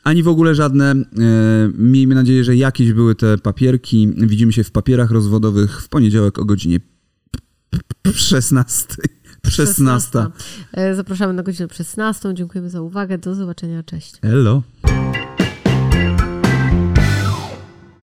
Ani 0.04 0.24
w 0.24 0.28
ogóle 0.28 0.56
żadne. 0.56 0.92
E, 0.92 1.06
miejmy 1.78 2.16
nadzieję, 2.16 2.44
że 2.44 2.56
jakieś 2.56 2.94
były 2.94 3.16
te 3.16 3.38
papierki. 3.38 4.14
Widzimy 4.18 4.54
się 4.54 4.64
w 4.64 4.72
papierach 4.72 5.12
rozwodowych 5.12 5.82
w 5.82 5.90
poniedziałek 5.90 6.40
o 6.40 6.46
godzinie 6.46 6.80
16. 8.14 8.86
16. 9.48 10.26
E, 10.74 10.96
Zapraszamy 10.96 11.34
na 11.34 11.44
godzinę 11.44 11.68
16. 11.72 12.34
Dziękujemy 12.34 12.70
za 12.70 12.82
uwagę. 12.82 13.18
Do 13.18 13.36
zobaczenia. 13.36 13.84
Cześć. 13.84 14.22
Hello. 14.22 14.64